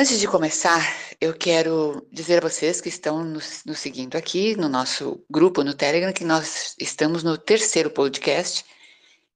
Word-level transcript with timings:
Antes 0.00 0.20
de 0.20 0.28
começar, 0.28 0.96
eu 1.20 1.34
quero 1.34 2.06
dizer 2.12 2.38
a 2.38 2.48
vocês 2.48 2.80
que 2.80 2.88
estão 2.88 3.24
nos, 3.24 3.64
nos, 3.66 3.80
seguindo 3.80 4.14
aqui 4.14 4.54
no 4.54 4.68
nosso 4.68 5.20
grupo 5.28 5.64
no 5.64 5.74
Telegram 5.74 6.12
que 6.12 6.24
nós 6.24 6.76
estamos 6.78 7.24
no 7.24 7.36
terceiro 7.36 7.90
podcast 7.90 8.64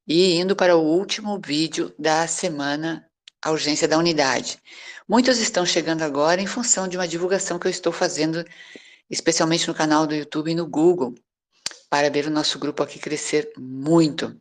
e 0.07 0.37
indo 0.37 0.55
para 0.55 0.77
o 0.77 0.81
último 0.81 1.41
vídeo 1.45 1.93
da 1.99 2.29
semana 2.29 3.05
A 3.43 3.51
Urgência 3.51 3.89
da 3.89 3.99
Unidade. 3.99 4.57
Muitos 5.09 5.41
estão 5.41 5.67
chegando 5.67 6.03
agora 6.03 6.41
em 6.41 6.47
função 6.47 6.87
de 6.87 6.97
uma 6.97 7.09
divulgação 7.09 7.59
que 7.59 7.67
eu 7.67 7.71
estou 7.73 7.93
fazendo, 7.93 8.45
especialmente 9.11 9.67
no 9.67 9.75
canal 9.75 10.07
do 10.07 10.15
YouTube 10.15 10.53
e 10.53 10.55
no 10.55 10.69
Google, 10.69 11.13
para 11.91 12.09
ver 12.09 12.27
o 12.27 12.31
nosso 12.31 12.61
grupo 12.61 12.85
aqui 12.85 13.01
crescer 13.01 13.51
muito. 13.59 14.41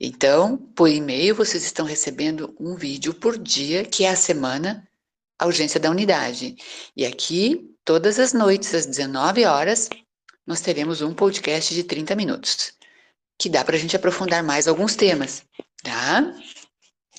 Então, 0.00 0.56
por 0.56 0.88
e-mail, 0.88 1.34
vocês 1.34 1.62
estão 1.62 1.84
recebendo 1.84 2.56
um 2.58 2.74
vídeo 2.74 3.12
por 3.12 3.36
dia, 3.36 3.84
que 3.84 4.06
é 4.06 4.08
a 4.08 4.16
semana 4.16 4.88
a 5.42 5.46
urgência 5.46 5.80
da 5.80 5.90
unidade. 5.90 6.56
E 6.96 7.04
aqui, 7.04 7.74
todas 7.84 8.20
as 8.20 8.32
noites, 8.32 8.72
às 8.74 8.86
19 8.86 9.44
horas, 9.44 9.88
nós 10.46 10.60
teremos 10.60 11.02
um 11.02 11.12
podcast 11.12 11.74
de 11.74 11.82
30 11.82 12.14
minutos, 12.14 12.74
que 13.36 13.48
dá 13.48 13.64
para 13.64 13.74
a 13.74 13.78
gente 13.78 13.96
aprofundar 13.96 14.44
mais 14.44 14.68
alguns 14.68 14.94
temas, 14.94 15.44
tá? 15.82 16.32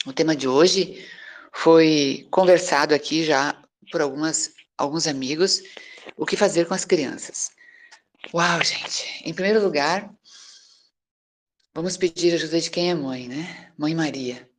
O 0.05 0.13
tema 0.13 0.37
de 0.37 0.47
hoje 0.47 1.05
foi 1.53 2.25
conversado 2.31 2.95
aqui 2.95 3.25
já 3.25 3.61
por 3.91 4.01
algumas, 4.01 4.53
alguns 4.77 5.05
amigos, 5.05 5.61
o 6.15 6.25
que 6.25 6.37
fazer 6.37 6.65
com 6.65 6.73
as 6.73 6.85
crianças. 6.85 7.51
Uau, 8.33 8.63
gente! 8.63 9.21
Em 9.25 9.33
primeiro 9.33 9.61
lugar, 9.61 10.09
vamos 11.73 11.97
pedir 11.97 12.33
ajuda 12.33 12.61
de 12.61 12.69
quem 12.69 12.89
é 12.89 12.95
mãe, 12.95 13.27
né? 13.27 13.73
Mãe 13.77 13.93
Maria. 13.93 14.49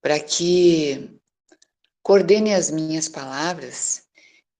Para 0.00 0.18
que 0.18 1.20
Coordene 2.06 2.54
as 2.54 2.70
minhas 2.70 3.08
palavras 3.08 4.06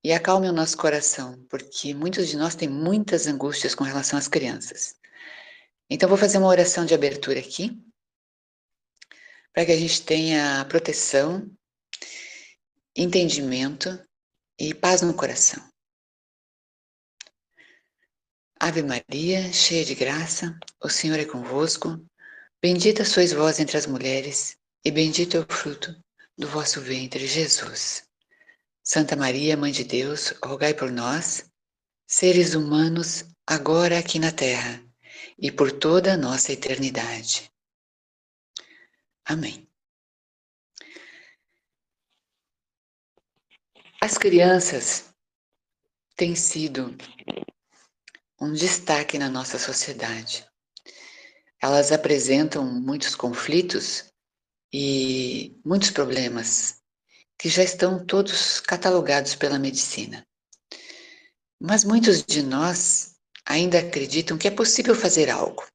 e 0.02 0.12
acalme 0.12 0.48
o 0.48 0.52
nosso 0.52 0.76
coração, 0.76 1.40
porque 1.48 1.94
muitos 1.94 2.26
de 2.26 2.36
nós 2.36 2.56
têm 2.56 2.68
muitas 2.68 3.28
angústias 3.28 3.72
com 3.72 3.84
relação 3.84 4.18
às 4.18 4.26
crianças. 4.26 4.96
Então, 5.88 6.08
vou 6.08 6.18
fazer 6.18 6.38
uma 6.38 6.48
oração 6.48 6.84
de 6.84 6.92
abertura 6.92 7.38
aqui, 7.38 7.80
para 9.52 9.64
que 9.64 9.70
a 9.70 9.76
gente 9.76 10.02
tenha 10.02 10.64
proteção, 10.64 11.48
entendimento 12.96 13.96
e 14.58 14.74
paz 14.74 15.02
no 15.02 15.14
coração. 15.14 15.62
Ave 18.58 18.82
Maria, 18.82 19.52
cheia 19.52 19.84
de 19.84 19.94
graça, 19.94 20.58
o 20.82 20.88
Senhor 20.88 21.20
é 21.20 21.24
convosco. 21.24 22.04
Bendita 22.60 23.04
sois 23.04 23.32
vós 23.32 23.60
entre 23.60 23.76
as 23.76 23.86
mulheres, 23.86 24.58
e 24.84 24.90
bendito 24.90 25.36
é 25.36 25.40
o 25.40 25.46
fruto 25.48 25.94
do 26.36 26.46
vosso 26.48 26.80
ventre, 26.80 27.26
Jesus. 27.26 28.04
Santa 28.82 29.16
Maria, 29.16 29.56
Mãe 29.56 29.72
de 29.72 29.84
Deus, 29.84 30.32
rogai 30.44 30.74
por 30.74 30.90
nós, 30.90 31.50
seres 32.06 32.54
humanos, 32.54 33.24
agora 33.46 33.98
aqui 33.98 34.18
na 34.18 34.30
Terra 34.30 34.84
e 35.38 35.50
por 35.50 35.72
toda 35.72 36.14
a 36.14 36.16
nossa 36.16 36.52
eternidade. 36.52 37.50
Amém. 39.24 39.66
As 44.00 44.16
crianças 44.16 45.12
têm 46.14 46.36
sido 46.36 46.96
um 48.40 48.52
destaque 48.52 49.18
na 49.18 49.28
nossa 49.28 49.58
sociedade. 49.58 50.46
Elas 51.60 51.90
apresentam 51.90 52.64
muitos 52.64 53.16
conflitos 53.16 54.12
e 54.72 55.58
muitos 55.64 55.90
problemas 55.90 56.80
que 57.38 57.48
já 57.48 57.62
estão 57.62 58.04
todos 58.04 58.60
catalogados 58.60 59.34
pela 59.34 59.58
medicina. 59.58 60.26
Mas 61.60 61.84
muitos 61.84 62.22
de 62.22 62.42
nós 62.42 63.16
ainda 63.44 63.78
acreditam 63.78 64.36
que 64.36 64.48
é 64.48 64.50
possível 64.50 64.94
fazer 64.94 65.30
algo 65.30 65.66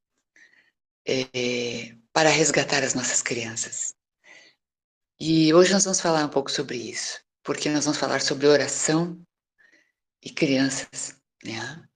é, 1.07 1.95
para 2.13 2.29
resgatar 2.29 2.83
as 2.83 2.93
nossas 2.93 3.21
crianças. 3.21 3.95
E 5.19 5.53
hoje 5.53 5.71
nós 5.71 5.83
vamos 5.83 6.01
falar 6.01 6.25
um 6.25 6.29
pouco 6.29 6.51
sobre 6.51 6.77
isso, 6.77 7.21
porque 7.43 7.69
nós 7.69 7.85
vamos 7.85 7.99
falar 7.99 8.21
sobre 8.21 8.47
oração 8.47 9.21
e 10.23 10.29
crianças. 10.29 11.15
Né? 11.43 11.87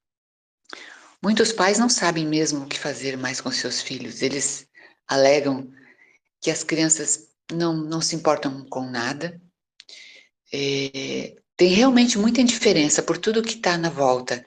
Muitos 1.22 1.51
pais 1.51 1.79
não 1.79 1.89
sabem 1.89 2.25
mesmo 2.25 2.63
o 2.63 2.67
que 2.67 2.79
fazer 2.79 3.17
mais 3.17 3.41
com 3.41 3.51
seus 3.51 3.81
filhos, 3.81 4.22
eles 4.22 4.67
alegam 5.07 5.72
que 6.45 6.51
as 6.51 6.63
crianças 6.63 7.29
não, 7.51 7.75
não 7.75 8.00
se 8.00 8.16
importam 8.16 8.63
com 8.66 8.88
nada, 8.88 9.41
é, 10.53 11.35
tem 11.57 11.69
realmente 11.69 12.19
muita 12.19 12.39
indiferença 12.39 13.01
por 13.01 13.17
tudo 13.17 13.41
que 13.41 13.56
está 13.56 13.79
na 13.79 13.89
volta. 13.89 14.45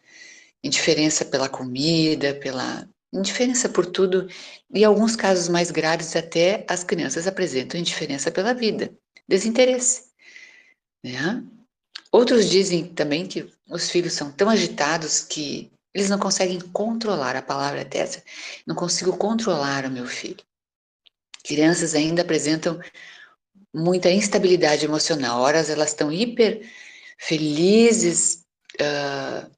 Indiferença 0.63 1.25
pela 1.25 1.49
comida, 1.49 2.35
pela 2.35 2.89
indiferença 3.13 3.69
por 3.69 3.85
tudo, 3.85 4.29
e 4.73 4.85
alguns 4.85 5.17
casos 5.17 5.49
mais 5.49 5.73
graves 5.73 6.15
até 6.15 6.65
as 6.69 6.85
crianças 6.85 7.27
apresentam 7.27 7.81
indiferença 7.81 8.31
pela 8.31 8.55
vida, 8.55 8.97
desinteresse. 9.27 10.05
Né? 11.05 11.43
Outros 12.13 12.49
dizem 12.49 12.85
também 12.95 13.27
que 13.27 13.53
os 13.69 13.91
filhos 13.91 14.13
são 14.13 14.31
tão 14.31 14.49
agitados 14.49 15.21
que 15.23 15.73
eles 15.93 16.09
não 16.09 16.19
conseguem 16.21 16.61
controlar 16.61 17.35
a 17.35 17.43
palavra 17.43 17.85
dessa. 17.85 18.23
Não 18.65 18.77
consigo 18.77 19.17
controlar 19.17 19.85
o 19.85 19.91
meu 19.91 20.07
filho. 20.07 20.47
Crianças 21.45 21.95
ainda 21.95 22.23
apresentam 22.23 22.81
muita 23.75 24.11
instabilidade 24.11 24.85
emocional. 24.85 25.41
Horas 25.41 25.71
elas 25.71 25.91
estão 25.91 26.13
hiper 26.13 26.69
felizes, 27.19 28.45
uh, 28.81 29.51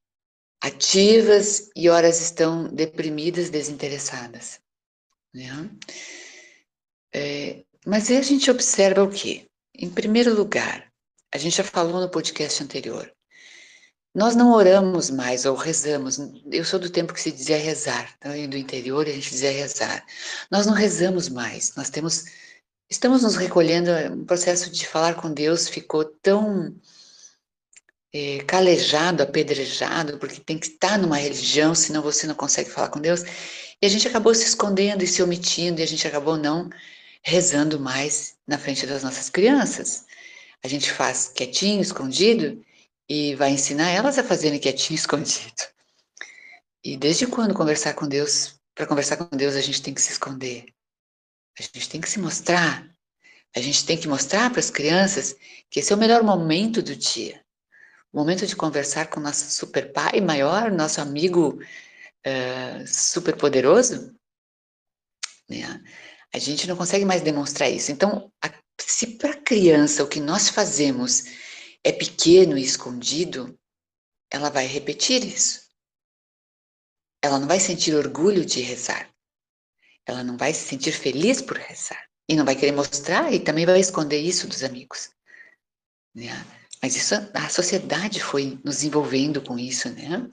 ativas, 0.62 1.70
e 1.76 1.88
horas 1.88 2.20
estão 2.20 2.68
deprimidas, 2.68 3.50
desinteressadas. 3.50 4.60
Né? 5.32 5.70
É, 7.14 7.64
mas 7.86 8.10
aí 8.10 8.16
a 8.16 8.22
gente 8.22 8.50
observa 8.50 9.02
o 9.02 9.10
quê? 9.10 9.46
Em 9.74 9.90
primeiro 9.90 10.34
lugar, 10.34 10.90
a 11.32 11.38
gente 11.38 11.56
já 11.56 11.64
falou 11.64 12.00
no 12.00 12.10
podcast 12.10 12.62
anterior, 12.62 13.10
nós 14.14 14.34
não 14.34 14.52
oramos 14.52 15.08
mais 15.10 15.44
ou 15.44 15.54
rezamos. 15.54 16.18
Eu 16.50 16.64
sou 16.64 16.78
do 16.80 16.90
tempo 16.90 17.12
que 17.12 17.20
se 17.20 17.30
dizia 17.30 17.56
rezar, 17.58 18.12
então, 18.18 18.32
do 18.48 18.56
interior 18.56 19.06
a 19.06 19.12
gente 19.12 19.30
dizia 19.30 19.52
rezar. 19.52 20.04
Nós 20.50 20.66
não 20.66 20.74
rezamos 20.74 21.28
mais. 21.28 21.74
Nós 21.76 21.90
temos, 21.90 22.24
estamos 22.88 23.22
nos 23.22 23.36
recolhendo. 23.36 23.90
Um 24.12 24.24
processo 24.24 24.70
de 24.70 24.86
falar 24.86 25.14
com 25.14 25.32
Deus 25.32 25.68
ficou 25.68 26.04
tão 26.04 26.74
é, 28.12 28.38
calejado, 28.44 29.22
apedrejado, 29.22 30.18
porque 30.18 30.40
tem 30.40 30.58
que 30.58 30.66
estar 30.66 30.98
numa 30.98 31.16
religião, 31.16 31.74
senão 31.74 32.02
você 32.02 32.26
não 32.26 32.34
consegue 32.34 32.70
falar 32.70 32.88
com 32.88 33.00
Deus. 33.00 33.22
E 33.80 33.86
a 33.86 33.88
gente 33.88 34.08
acabou 34.08 34.34
se 34.34 34.44
escondendo 34.44 35.02
e 35.04 35.06
se 35.06 35.22
omitindo, 35.22 35.80
e 35.80 35.84
a 35.84 35.86
gente 35.86 36.06
acabou 36.06 36.36
não 36.36 36.68
rezando 37.22 37.78
mais 37.78 38.34
na 38.46 38.58
frente 38.58 38.86
das 38.86 39.02
nossas 39.02 39.30
crianças. 39.30 40.04
A 40.62 40.68
gente 40.68 40.90
faz 40.92 41.28
quietinho, 41.28 41.80
escondido, 41.80 42.60
e 43.10 43.34
vai 43.34 43.50
ensinar 43.50 43.90
elas 43.90 44.18
a 44.18 44.22
fazerem 44.22 44.60
quietinho, 44.60 44.94
escondido. 44.94 45.64
E 46.84 46.96
desde 46.96 47.26
quando 47.26 47.52
conversar 47.52 47.94
com 47.94 48.06
Deus, 48.06 48.54
para 48.72 48.86
conversar 48.86 49.16
com 49.16 49.36
Deus, 49.36 49.56
a 49.56 49.60
gente 49.60 49.82
tem 49.82 49.92
que 49.92 50.00
se 50.00 50.12
esconder? 50.12 50.66
A 51.58 51.62
gente 51.62 51.88
tem 51.88 52.00
que 52.00 52.08
se 52.08 52.20
mostrar. 52.20 52.88
A 53.54 53.60
gente 53.60 53.84
tem 53.84 53.98
que 53.98 54.06
mostrar 54.06 54.48
para 54.48 54.60
as 54.60 54.70
crianças 54.70 55.34
que 55.68 55.80
esse 55.80 55.92
é 55.92 55.96
o 55.96 55.98
melhor 55.98 56.22
momento 56.22 56.80
do 56.80 56.94
dia. 56.94 57.44
O 58.12 58.18
momento 58.18 58.46
de 58.46 58.54
conversar 58.54 59.08
com 59.08 59.18
nosso 59.18 59.50
super 59.50 59.92
pai 59.92 60.20
maior, 60.20 60.70
nosso 60.70 61.00
amigo 61.00 61.60
uh, 61.60 62.86
super 62.86 63.36
poderoso. 63.36 64.14
Né? 65.48 65.82
A 66.32 66.38
gente 66.38 66.68
não 66.68 66.76
consegue 66.76 67.04
mais 67.04 67.22
demonstrar 67.22 67.68
isso. 67.68 67.90
Então, 67.90 68.32
a, 68.42 68.52
se 68.80 69.18
para 69.18 69.32
a 69.32 69.42
criança 69.42 70.04
o 70.04 70.08
que 70.08 70.20
nós 70.20 70.48
fazemos 70.48 71.24
é 71.84 71.92
pequeno 71.92 72.56
e 72.56 72.62
escondido, 72.62 73.58
ela 74.30 74.50
vai 74.50 74.66
repetir 74.66 75.24
isso. 75.24 75.68
Ela 77.22 77.38
não 77.38 77.48
vai 77.48 77.60
sentir 77.60 77.94
orgulho 77.94 78.44
de 78.44 78.60
rezar. 78.60 79.10
Ela 80.06 80.24
não 80.24 80.36
vai 80.36 80.54
se 80.54 80.66
sentir 80.66 80.92
feliz 80.92 81.42
por 81.42 81.56
rezar. 81.56 82.08
E 82.28 82.36
não 82.36 82.44
vai 82.44 82.54
querer 82.54 82.72
mostrar 82.72 83.32
e 83.32 83.40
também 83.40 83.66
vai 83.66 83.80
esconder 83.80 84.20
isso 84.20 84.46
dos 84.46 84.62
amigos. 84.62 85.10
Né? 86.14 86.30
Mas 86.82 86.96
isso, 86.96 87.14
a 87.34 87.48
sociedade 87.48 88.22
foi 88.22 88.58
nos 88.64 88.82
envolvendo 88.82 89.42
com 89.42 89.58
isso, 89.58 89.90
né? 89.90 90.30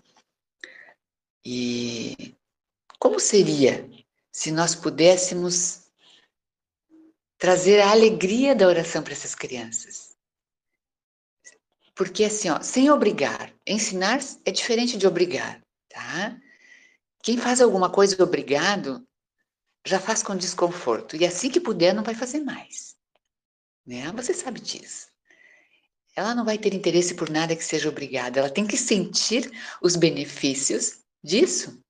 E 1.43 2.35
como 2.99 3.19
seria 3.19 3.89
se 4.31 4.51
nós 4.51 4.75
pudéssemos 4.75 5.87
trazer 7.37 7.79
a 7.81 7.91
alegria 7.91 8.55
da 8.55 8.67
oração 8.67 9.03
para 9.03 9.13
essas 9.13 9.35
crianças? 9.35 10.06
Porque 11.97 12.23
assim, 12.25 12.47
ó, 12.49 12.61
sem 12.61 12.91
obrigar, 12.91 13.51
ensinar 13.65 14.19
é 14.45 14.51
diferente 14.51 14.99
de 14.99 15.07
obrigar, 15.07 15.59
tá? 15.89 16.39
Quem 17.23 17.39
faz 17.39 17.59
alguma 17.59 17.91
coisa 17.91 18.21
obrigado 18.23 19.03
já 19.83 19.99
faz 19.99 20.21
com 20.21 20.35
desconforto 20.35 21.15
e 21.15 21.25
assim 21.25 21.49
que 21.49 21.59
puder 21.59 21.95
não 21.95 22.03
vai 22.03 22.13
fazer 22.13 22.41
mais, 22.41 22.95
né? 23.83 24.11
Você 24.11 24.31
sabe 24.31 24.59
disso. 24.61 25.07
ela 26.15 26.35
não 26.35 26.45
vai 26.45 26.57
ter 26.57 26.73
interesse 26.73 27.15
por 27.15 27.29
nada 27.29 27.55
que 27.55 27.63
seja 27.63 27.89
obrigada, 27.89 28.39
ela 28.39 28.49
tem 28.49 28.67
que 28.67 28.77
sentir 28.77 29.51
os 29.81 29.95
benefícios 29.95 30.99
disso. 31.23 31.81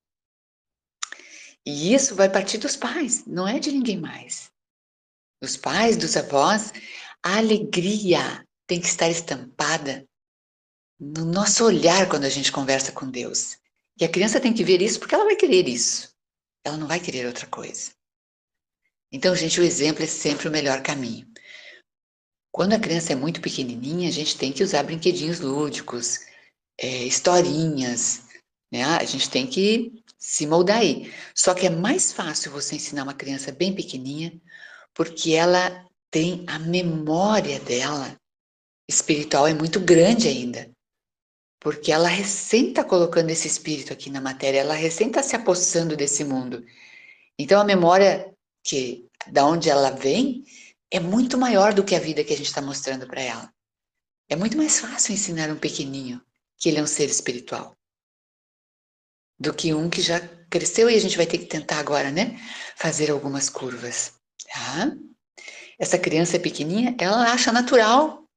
E 1.66 1.92
isso 1.92 2.14
vai 2.14 2.30
partir 2.30 2.56
dos 2.56 2.76
pais, 2.76 3.26
não 3.26 3.46
é 3.46 3.58
de 3.58 3.72
ninguém 3.72 3.98
mais. 3.98 4.50
Dos 5.42 5.56
pais, 5.56 5.98
dos 5.98 6.16
avós, 6.16 6.72
a 7.22 7.36
alegria 7.36 8.47
tem 8.68 8.78
que 8.80 8.86
estar 8.86 9.08
estampada 9.08 10.06
no 11.00 11.24
nosso 11.24 11.64
olhar 11.64 12.08
quando 12.08 12.24
a 12.24 12.28
gente 12.28 12.52
conversa 12.52 12.92
com 12.92 13.10
Deus. 13.10 13.56
E 13.98 14.04
a 14.04 14.08
criança 14.08 14.40
tem 14.40 14.52
que 14.52 14.62
ver 14.62 14.82
isso 14.82 15.00
porque 15.00 15.14
ela 15.14 15.24
vai 15.24 15.34
querer 15.34 15.66
isso. 15.66 16.14
Ela 16.62 16.76
não 16.76 16.86
vai 16.86 17.00
querer 17.00 17.26
outra 17.26 17.46
coisa. 17.46 17.92
Então, 19.10 19.34
gente, 19.34 19.58
o 19.58 19.64
exemplo 19.64 20.04
é 20.04 20.06
sempre 20.06 20.48
o 20.48 20.50
melhor 20.50 20.82
caminho. 20.82 21.26
Quando 22.52 22.74
a 22.74 22.78
criança 22.78 23.12
é 23.12 23.16
muito 23.16 23.40
pequenininha, 23.40 24.08
a 24.08 24.12
gente 24.12 24.36
tem 24.36 24.52
que 24.52 24.62
usar 24.62 24.82
brinquedinhos 24.82 25.40
lúdicos, 25.40 26.20
é, 26.76 27.04
historinhas, 27.04 28.24
né? 28.70 28.84
A 28.84 29.04
gente 29.04 29.30
tem 29.30 29.46
que 29.46 30.04
se 30.18 30.46
moldar 30.46 30.78
aí. 30.78 31.12
Só 31.34 31.54
que 31.54 31.66
é 31.66 31.70
mais 31.70 32.12
fácil 32.12 32.52
você 32.52 32.76
ensinar 32.76 33.04
uma 33.04 33.14
criança 33.14 33.50
bem 33.50 33.74
pequenininha, 33.74 34.38
porque 34.92 35.32
ela 35.32 35.86
tem 36.10 36.44
a 36.46 36.58
memória 36.58 37.58
dela 37.60 38.18
espiritual 38.88 39.46
é 39.46 39.54
muito 39.54 39.78
grande 39.78 40.26
ainda. 40.26 40.70
Porque 41.60 41.92
ela 41.92 42.08
recém 42.08 42.68
está 42.68 42.82
colocando 42.82 43.30
esse 43.30 43.46
espírito 43.46 43.92
aqui 43.92 44.10
na 44.10 44.20
matéria, 44.20 44.60
ela 44.60 44.74
recém 44.74 45.08
está 45.08 45.22
se 45.22 45.36
apossando 45.36 45.96
desse 45.96 46.24
mundo. 46.24 46.64
Então 47.38 47.60
a 47.60 47.64
memória 47.64 48.32
que 48.64 49.06
da 49.26 49.44
onde 49.44 49.68
ela 49.68 49.90
vem 49.90 50.44
é 50.90 51.00
muito 51.00 51.36
maior 51.36 51.74
do 51.74 51.84
que 51.84 51.94
a 51.94 52.00
vida 52.00 52.24
que 52.24 52.32
a 52.32 52.36
gente 52.36 52.46
está 52.46 52.62
mostrando 52.62 53.06
para 53.06 53.20
ela. 53.20 53.52
É 54.28 54.36
muito 54.36 54.56
mais 54.56 54.80
fácil 54.80 55.12
ensinar 55.12 55.50
um 55.50 55.58
pequenininho 55.58 56.22
que 56.56 56.68
ele 56.68 56.78
é 56.78 56.82
um 56.82 56.86
ser 56.86 57.08
espiritual 57.08 57.76
do 59.38 59.54
que 59.54 59.72
um 59.72 59.88
que 59.88 60.02
já 60.02 60.20
cresceu 60.50 60.90
e 60.90 60.96
a 60.96 61.00
gente 61.00 61.16
vai 61.16 61.26
ter 61.26 61.38
que 61.38 61.46
tentar 61.46 61.78
agora, 61.78 62.10
né? 62.10 62.38
Fazer 62.76 63.10
algumas 63.10 63.48
curvas. 63.48 64.14
Tá? 64.52 64.92
Essa 65.78 65.98
criança 65.98 66.40
pequenininha, 66.40 66.96
ela 66.98 67.32
acha 67.32 67.52
natural 67.52 68.27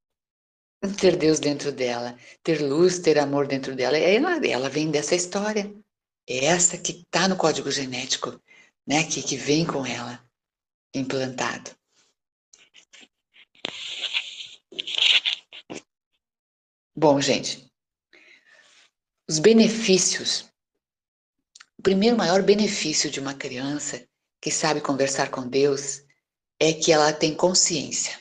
ter 0.90 1.16
Deus 1.16 1.40
dentro 1.40 1.72
dela, 1.72 2.18
ter 2.44 2.62
luz, 2.62 3.00
ter 3.00 3.20
amor 3.20 3.48
dentro 3.48 3.76
dela. 3.76 3.98
Ela, 3.98 4.46
ela 4.46 4.70
vem 4.70 4.90
dessa 4.90 5.16
história. 5.16 5.72
É 6.28 6.46
essa 6.46 6.78
que 6.78 6.92
está 6.92 7.28
no 7.28 7.38
código 7.38 7.70
genético, 7.70 8.42
né? 8.88 9.04
Que, 9.04 9.22
que 9.22 9.36
vem 9.36 9.66
com 9.66 9.86
ela 9.86 10.24
implantado. 10.94 11.72
Bom, 16.96 17.20
gente, 17.22 17.72
os 19.28 19.40
benefícios. 19.40 20.52
O 21.78 21.82
primeiro 21.82 22.16
maior 22.16 22.44
benefício 22.44 23.10
de 23.10 23.20
uma 23.20 23.34
criança 23.34 24.08
que 24.40 24.52
sabe 24.52 24.82
conversar 24.82 25.32
com 25.32 25.48
Deus 25.48 26.04
é 26.60 26.74
que 26.74 26.92
ela 26.92 27.12
tem 27.12 27.36
consciência. 27.36 28.20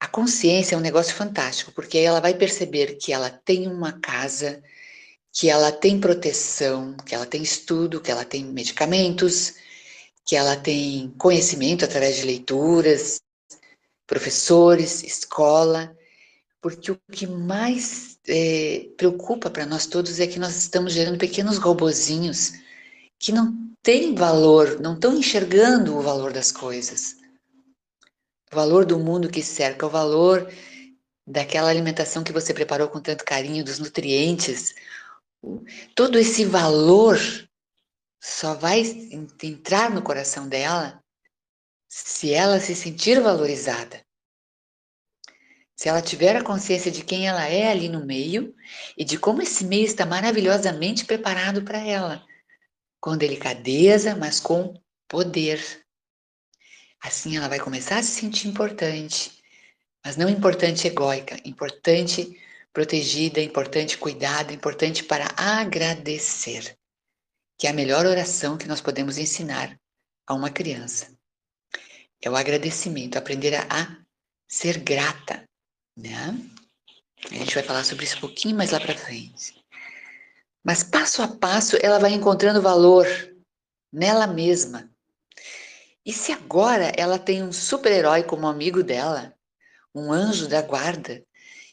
A 0.00 0.08
consciência 0.08 0.74
é 0.74 0.78
um 0.78 0.80
negócio 0.80 1.14
fantástico, 1.14 1.72
porque 1.72 1.98
aí 1.98 2.04
ela 2.04 2.20
vai 2.20 2.34
perceber 2.34 2.96
que 2.96 3.12
ela 3.12 3.28
tem 3.28 3.68
uma 3.68 3.92
casa, 4.00 4.62
que 5.30 5.50
ela 5.50 5.70
tem 5.70 6.00
proteção, 6.00 6.96
que 7.04 7.14
ela 7.14 7.26
tem 7.26 7.42
estudo, 7.42 8.00
que 8.00 8.10
ela 8.10 8.24
tem 8.24 8.42
medicamentos, 8.44 9.54
que 10.24 10.34
ela 10.34 10.56
tem 10.56 11.14
conhecimento 11.18 11.84
através 11.84 12.16
de 12.16 12.24
leituras, 12.24 13.20
professores, 14.06 15.02
escola, 15.02 15.94
porque 16.62 16.90
o 16.90 17.00
que 17.12 17.26
mais 17.26 18.18
é, 18.26 18.88
preocupa 18.96 19.50
para 19.50 19.66
nós 19.66 19.86
todos 19.86 20.18
é 20.18 20.26
que 20.26 20.38
nós 20.38 20.56
estamos 20.56 20.94
gerando 20.94 21.18
pequenos 21.18 21.58
robozinhos 21.58 22.52
que 23.18 23.32
não 23.32 23.54
têm 23.82 24.14
valor, 24.14 24.80
não 24.80 24.94
estão 24.94 25.14
enxergando 25.14 25.96
o 25.96 26.02
valor 26.02 26.32
das 26.32 26.50
coisas, 26.50 27.16
o 28.52 28.56
valor 28.56 28.84
do 28.84 28.98
mundo 28.98 29.30
que 29.30 29.42
cerca, 29.42 29.86
o 29.86 29.90
valor 29.90 30.52
daquela 31.26 31.70
alimentação 31.70 32.24
que 32.24 32.32
você 32.32 32.52
preparou 32.52 32.88
com 32.88 33.00
tanto 33.00 33.24
carinho, 33.24 33.64
dos 33.64 33.78
nutrientes, 33.78 34.74
todo 35.94 36.18
esse 36.18 36.44
valor 36.44 37.18
só 38.20 38.54
vai 38.54 38.82
entrar 39.42 39.90
no 39.90 40.02
coração 40.02 40.48
dela 40.48 41.02
se 41.88 42.32
ela 42.32 42.60
se 42.60 42.74
sentir 42.74 43.20
valorizada. 43.20 44.04
Se 45.74 45.88
ela 45.88 46.02
tiver 46.02 46.36
a 46.36 46.44
consciência 46.44 46.90
de 46.90 47.02
quem 47.02 47.26
ela 47.26 47.48
é 47.48 47.70
ali 47.70 47.88
no 47.88 48.04
meio 48.04 48.54
e 48.98 49.04
de 49.04 49.18
como 49.18 49.40
esse 49.40 49.64
meio 49.64 49.86
está 49.86 50.04
maravilhosamente 50.04 51.06
preparado 51.06 51.62
para 51.62 51.78
ela, 51.78 52.22
com 53.00 53.16
delicadeza, 53.16 54.14
mas 54.14 54.38
com 54.38 54.74
poder. 55.08 55.82
Assim 57.02 57.36
ela 57.36 57.48
vai 57.48 57.58
começar 57.58 57.98
a 57.98 58.02
se 58.02 58.20
sentir 58.20 58.48
importante, 58.48 59.42
mas 60.04 60.16
não 60.16 60.28
importante 60.28 60.86
egóica, 60.86 61.36
importante 61.44 62.38
protegida, 62.72 63.40
importante 63.40 63.98
cuidada, 63.98 64.52
importante 64.52 65.02
para 65.02 65.26
agradecer 65.36 66.76
que 67.58 67.66
é 67.66 67.70
a 67.70 67.74
melhor 67.74 68.06
oração 68.06 68.56
que 68.56 68.66
nós 68.66 68.80
podemos 68.80 69.18
ensinar 69.18 69.78
a 70.26 70.34
uma 70.34 70.50
criança. 70.50 71.14
É 72.22 72.30
o 72.30 72.36
agradecimento, 72.36 73.16
aprender 73.16 73.54
a, 73.54 73.62
a 73.68 73.96
ser 74.48 74.78
grata, 74.78 75.44
né? 75.96 76.34
A 77.30 77.34
gente 77.34 77.54
vai 77.54 77.62
falar 77.62 77.84
sobre 77.84 78.04
isso 78.04 78.16
um 78.16 78.20
pouquinho 78.20 78.56
mais 78.56 78.70
lá 78.70 78.80
para 78.80 78.96
frente. 78.96 79.54
Mas 80.64 80.82
passo 80.82 81.22
a 81.22 81.28
passo 81.28 81.76
ela 81.82 81.98
vai 81.98 82.12
encontrando 82.12 82.62
valor 82.62 83.06
nela 83.92 84.26
mesma. 84.26 84.89
E 86.04 86.12
se 86.12 86.32
agora 86.32 86.92
ela 86.96 87.18
tem 87.18 87.42
um 87.42 87.52
super-herói 87.52 88.22
como 88.22 88.46
amigo 88.46 88.82
dela, 88.82 89.34
um 89.94 90.12
anjo 90.12 90.48
da 90.48 90.62
guarda, 90.62 91.22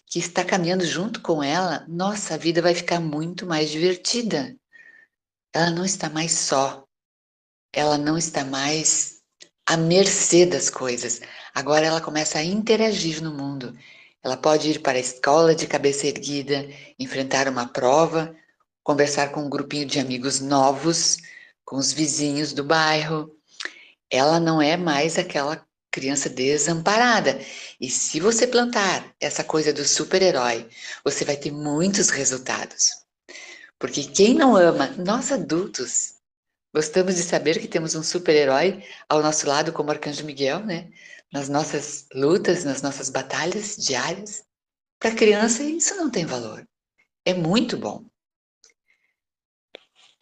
que 0.05 0.19
está 0.19 0.43
caminhando 0.43 0.85
junto 0.85 1.21
com 1.21 1.43
ela, 1.43 1.85
nossa, 1.87 2.33
a 2.33 2.37
vida 2.37 2.61
vai 2.61 2.73
ficar 2.75 2.99
muito 2.99 3.45
mais 3.45 3.69
divertida 3.69 4.57
ela 5.53 5.71
não 5.71 5.85
está 5.85 6.09
mais 6.09 6.33
só, 6.33 6.85
ela 7.73 7.97
não 7.97 8.17
está 8.17 8.43
mais 8.45 9.21
à 9.65 9.75
mercê 9.75 10.45
das 10.45 10.69
coisas. 10.69 11.19
Agora 11.53 11.85
ela 11.85 12.01
começa 12.01 12.39
a 12.39 12.43
interagir 12.43 13.23
no 13.23 13.33
mundo. 13.33 13.75
Ela 14.23 14.37
pode 14.37 14.69
ir 14.69 14.81
para 14.81 14.97
a 14.97 15.01
escola 15.01 15.55
de 15.55 15.67
cabeça 15.67 16.07
erguida, 16.07 16.67
enfrentar 16.99 17.47
uma 17.47 17.67
prova, 17.67 18.35
conversar 18.83 19.31
com 19.31 19.41
um 19.41 19.49
grupinho 19.49 19.85
de 19.85 19.99
amigos 19.99 20.39
novos, 20.39 21.17
com 21.65 21.77
os 21.77 21.91
vizinhos 21.91 22.53
do 22.53 22.63
bairro. 22.63 23.35
Ela 24.09 24.39
não 24.39 24.61
é 24.61 24.77
mais 24.77 25.17
aquela 25.17 25.65
criança 25.91 26.29
desamparada. 26.29 27.39
E 27.81 27.89
se 27.89 28.19
você 28.19 28.45
plantar 28.45 29.15
essa 29.19 29.43
coisa 29.43 29.73
do 29.73 29.83
super-herói, 29.83 30.69
você 31.03 31.25
vai 31.25 31.35
ter 31.35 31.51
muitos 31.51 32.09
resultados. 32.09 32.91
Porque 33.79 34.03
quem 34.03 34.35
não 34.35 34.55
ama, 34.55 34.87
nós 34.97 35.31
adultos, 35.31 36.15
gostamos 36.73 37.15
de 37.15 37.23
saber 37.23 37.59
que 37.59 37.67
temos 37.67 37.95
um 37.95 38.03
super-herói 38.03 38.83
ao 39.09 39.21
nosso 39.23 39.47
lado, 39.47 39.73
como 39.73 39.89
Arcanjo 39.89 40.23
Miguel, 40.23 40.63
né? 40.63 40.89
Nas 41.33 41.49
nossas 41.49 42.07
lutas, 42.13 42.63
nas 42.63 42.81
nossas 42.83 43.09
batalhas 43.09 43.75
diárias. 43.75 44.43
Para 44.99 45.15
criança, 45.15 45.63
isso 45.63 45.95
não 45.95 46.09
tem 46.11 46.25
valor. 46.25 46.67
É 47.25 47.33
muito 47.33 47.75
bom. 47.75 48.05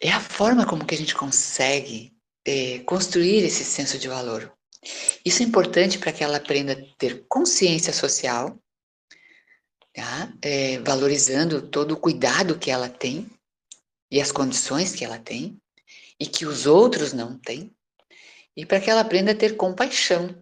É 0.00 0.10
a 0.10 0.20
forma 0.20 0.66
como 0.66 0.86
que 0.86 0.94
a 0.94 0.98
gente 0.98 1.14
consegue 1.14 2.15
é, 2.46 2.78
construir 2.80 3.44
esse 3.44 3.64
senso 3.64 3.98
de 3.98 4.06
valor. 4.06 4.52
Isso 5.24 5.42
é 5.42 5.46
importante 5.46 5.98
para 5.98 6.12
que 6.12 6.22
ela 6.22 6.36
aprenda 6.36 6.72
a 6.72 6.96
ter 6.96 7.24
consciência 7.28 7.92
social, 7.92 8.56
tá? 9.92 10.32
é, 10.40 10.78
valorizando 10.78 11.60
todo 11.60 11.92
o 11.92 11.96
cuidado 11.96 12.58
que 12.58 12.70
ela 12.70 12.88
tem 12.88 13.28
e 14.10 14.20
as 14.20 14.30
condições 14.30 14.94
que 14.94 15.04
ela 15.04 15.18
tem 15.18 15.60
e 16.20 16.26
que 16.26 16.46
os 16.46 16.66
outros 16.66 17.12
não 17.12 17.36
têm, 17.36 17.74
e 18.56 18.64
para 18.64 18.80
que 18.80 18.88
ela 18.88 19.02
aprenda 19.02 19.32
a 19.32 19.34
ter 19.34 19.56
compaixão, 19.56 20.34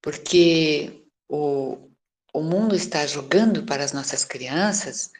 porque 0.00 1.04
o, 1.28 1.90
o 2.32 2.42
mundo 2.42 2.74
está 2.74 3.06
jogando 3.06 3.64
para 3.64 3.84
as 3.84 3.92
nossas 3.92 4.24
crianças 4.24 5.10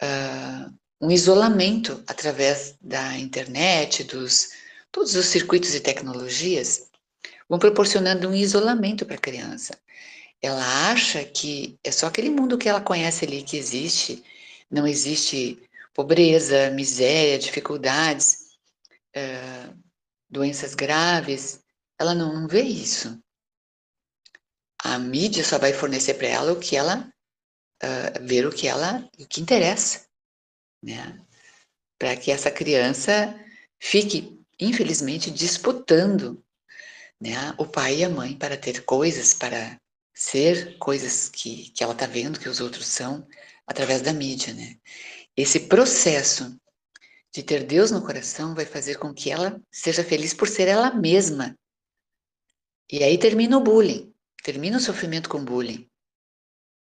uh, 0.00 0.72
um 1.00 1.10
isolamento 1.10 2.02
através 2.06 2.76
da 2.80 3.18
internet, 3.18 4.04
dos 4.04 4.50
todos 4.90 5.14
os 5.14 5.26
circuitos 5.26 5.74
e 5.74 5.80
tecnologias 5.80 6.88
vão 7.48 7.58
proporcionando 7.58 8.28
um 8.28 8.34
isolamento 8.34 9.06
para 9.06 9.16
a 9.16 9.20
criança. 9.20 9.78
Ela 10.40 10.90
acha 10.90 11.24
que 11.24 11.78
é 11.82 11.90
só 11.90 12.06
aquele 12.06 12.30
mundo 12.30 12.58
que 12.58 12.68
ela 12.68 12.80
conhece 12.80 13.24
ali 13.24 13.42
que 13.42 13.56
existe, 13.56 14.22
não 14.70 14.86
existe 14.86 15.58
pobreza, 15.94 16.70
miséria, 16.70 17.38
dificuldades, 17.38 18.48
doenças 20.28 20.74
graves, 20.74 21.60
ela 21.98 22.14
não, 22.14 22.32
não 22.32 22.48
vê 22.48 22.62
isso. 22.62 23.20
A 24.84 24.98
mídia 24.98 25.42
só 25.42 25.58
vai 25.58 25.72
fornecer 25.72 26.14
para 26.14 26.28
ela 26.28 26.52
o 26.52 26.60
que 26.60 26.76
ela 26.76 27.12
uh, 27.82 28.26
ver 28.26 28.46
o 28.46 28.52
que 28.52 28.68
ela, 28.68 29.08
o 29.18 29.26
que 29.26 29.40
interessa, 29.40 30.06
né? 30.82 31.20
Para 31.98 32.16
que 32.16 32.30
essa 32.30 32.50
criança 32.50 33.34
fique, 33.80 34.37
infelizmente, 34.58 35.30
disputando, 35.30 36.42
né, 37.20 37.54
o 37.58 37.66
pai 37.66 37.98
e 37.98 38.04
a 38.04 38.08
mãe 38.08 38.36
para 38.36 38.56
ter 38.56 38.84
coisas, 38.84 39.34
para 39.34 39.80
ser 40.14 40.76
coisas 40.78 41.28
que, 41.28 41.70
que 41.70 41.82
ela 41.82 41.92
está 41.92 42.06
vendo 42.06 42.40
que 42.40 42.48
os 42.48 42.60
outros 42.60 42.86
são 42.86 43.26
através 43.66 44.02
da 44.02 44.12
mídia, 44.12 44.52
né? 44.52 44.76
Esse 45.36 45.60
processo 45.60 46.58
de 47.32 47.42
ter 47.42 47.64
Deus 47.64 47.90
no 47.90 48.02
coração 48.02 48.54
vai 48.54 48.64
fazer 48.64 48.96
com 48.98 49.14
que 49.14 49.30
ela 49.30 49.60
seja 49.70 50.02
feliz 50.02 50.34
por 50.34 50.48
ser 50.48 50.66
ela 50.66 50.92
mesma. 50.92 51.56
E 52.90 53.04
aí 53.04 53.18
termina 53.18 53.56
o 53.56 53.62
bullying, 53.62 54.12
termina 54.42 54.78
o 54.78 54.80
sofrimento 54.80 55.28
com 55.28 55.44
bullying. 55.44 55.88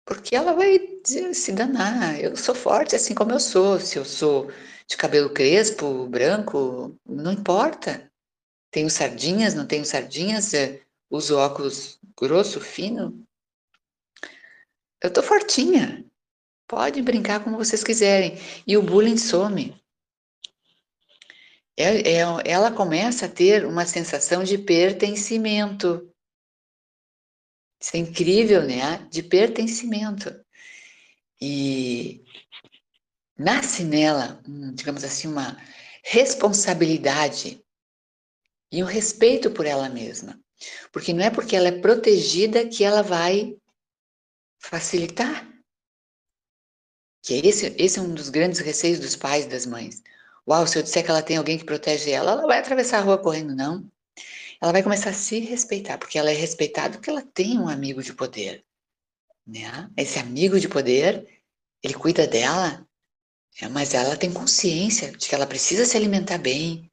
Porque 0.04 0.34
ela 0.34 0.54
vai 0.54 0.80
se 1.32 1.52
danar, 1.52 2.18
eu 2.18 2.36
sou 2.36 2.54
forte 2.54 2.96
assim 2.96 3.14
como 3.14 3.30
eu 3.30 3.38
sou, 3.38 3.78
se 3.78 3.96
eu 3.96 4.04
sou 4.04 4.50
de 4.90 4.96
cabelo 4.96 5.30
crespo, 5.30 6.08
branco, 6.08 6.98
não 7.06 7.32
importa. 7.32 8.10
Tenho 8.72 8.90
sardinhas, 8.90 9.54
não 9.54 9.64
tenho 9.64 9.84
sardinhas, 9.84 10.52
é, 10.52 10.82
uso 11.08 11.36
óculos 11.38 12.00
grosso, 12.18 12.60
fino. 12.60 13.24
Eu 15.00 15.12
tô 15.12 15.22
fortinha. 15.22 16.04
Pode 16.66 17.00
brincar 17.02 17.42
como 17.42 17.56
vocês 17.56 17.84
quiserem. 17.84 18.36
E 18.66 18.76
o 18.76 18.82
bullying 18.82 19.16
some. 19.16 19.80
É, 21.76 22.16
é, 22.16 22.20
ela 22.44 22.72
começa 22.72 23.26
a 23.26 23.30
ter 23.30 23.64
uma 23.64 23.86
sensação 23.86 24.42
de 24.42 24.58
pertencimento. 24.58 26.12
Isso 27.80 27.96
é 27.96 28.00
incrível, 28.00 28.66
né? 28.66 29.06
De 29.08 29.22
pertencimento. 29.22 30.34
E 31.40 32.24
nasce 33.40 33.84
nela, 33.84 34.38
digamos 34.74 35.02
assim, 35.02 35.26
uma 35.26 35.56
responsabilidade 36.04 37.64
e 38.70 38.82
um 38.82 38.86
respeito 38.86 39.50
por 39.50 39.64
ela 39.64 39.88
mesma. 39.88 40.38
Porque 40.92 41.14
não 41.14 41.24
é 41.24 41.30
porque 41.30 41.56
ela 41.56 41.68
é 41.68 41.80
protegida 41.80 42.68
que 42.68 42.84
ela 42.84 43.02
vai 43.02 43.56
facilitar. 44.58 45.48
Que 47.22 47.34
esse, 47.46 47.74
esse 47.78 47.98
é 47.98 48.02
um 48.02 48.14
dos 48.14 48.28
grandes 48.28 48.60
receios 48.60 49.00
dos 49.00 49.16
pais 49.16 49.46
e 49.46 49.48
das 49.48 49.64
mães. 49.64 50.02
Uau, 50.46 50.66
se 50.66 50.78
eu 50.78 50.82
disser 50.82 51.02
que 51.02 51.10
ela 51.10 51.22
tem 51.22 51.38
alguém 51.38 51.56
que 51.56 51.64
protege 51.64 52.10
ela, 52.10 52.32
ela 52.32 52.46
vai 52.46 52.58
atravessar 52.58 52.98
a 52.98 53.02
rua 53.02 53.18
correndo, 53.18 53.54
não. 53.54 53.90
Ela 54.60 54.72
vai 54.72 54.82
começar 54.82 55.10
a 55.10 55.14
se 55.14 55.40
respeitar, 55.40 55.96
porque 55.96 56.18
ela 56.18 56.30
é 56.30 56.34
respeitada 56.34 56.98
porque 56.98 57.08
ela 57.08 57.22
tem 57.22 57.58
um 57.58 57.68
amigo 57.68 58.02
de 58.02 58.12
poder. 58.12 58.62
Né? 59.46 59.90
Esse 59.96 60.18
amigo 60.18 60.60
de 60.60 60.68
poder, 60.68 61.26
ele 61.82 61.94
cuida 61.94 62.26
dela, 62.26 62.86
é, 63.60 63.68
mas 63.68 63.94
ela 63.94 64.16
tem 64.16 64.32
consciência 64.32 65.12
de 65.12 65.28
que 65.28 65.34
ela 65.34 65.46
precisa 65.46 65.84
se 65.84 65.96
alimentar 65.96 66.38
bem, 66.38 66.90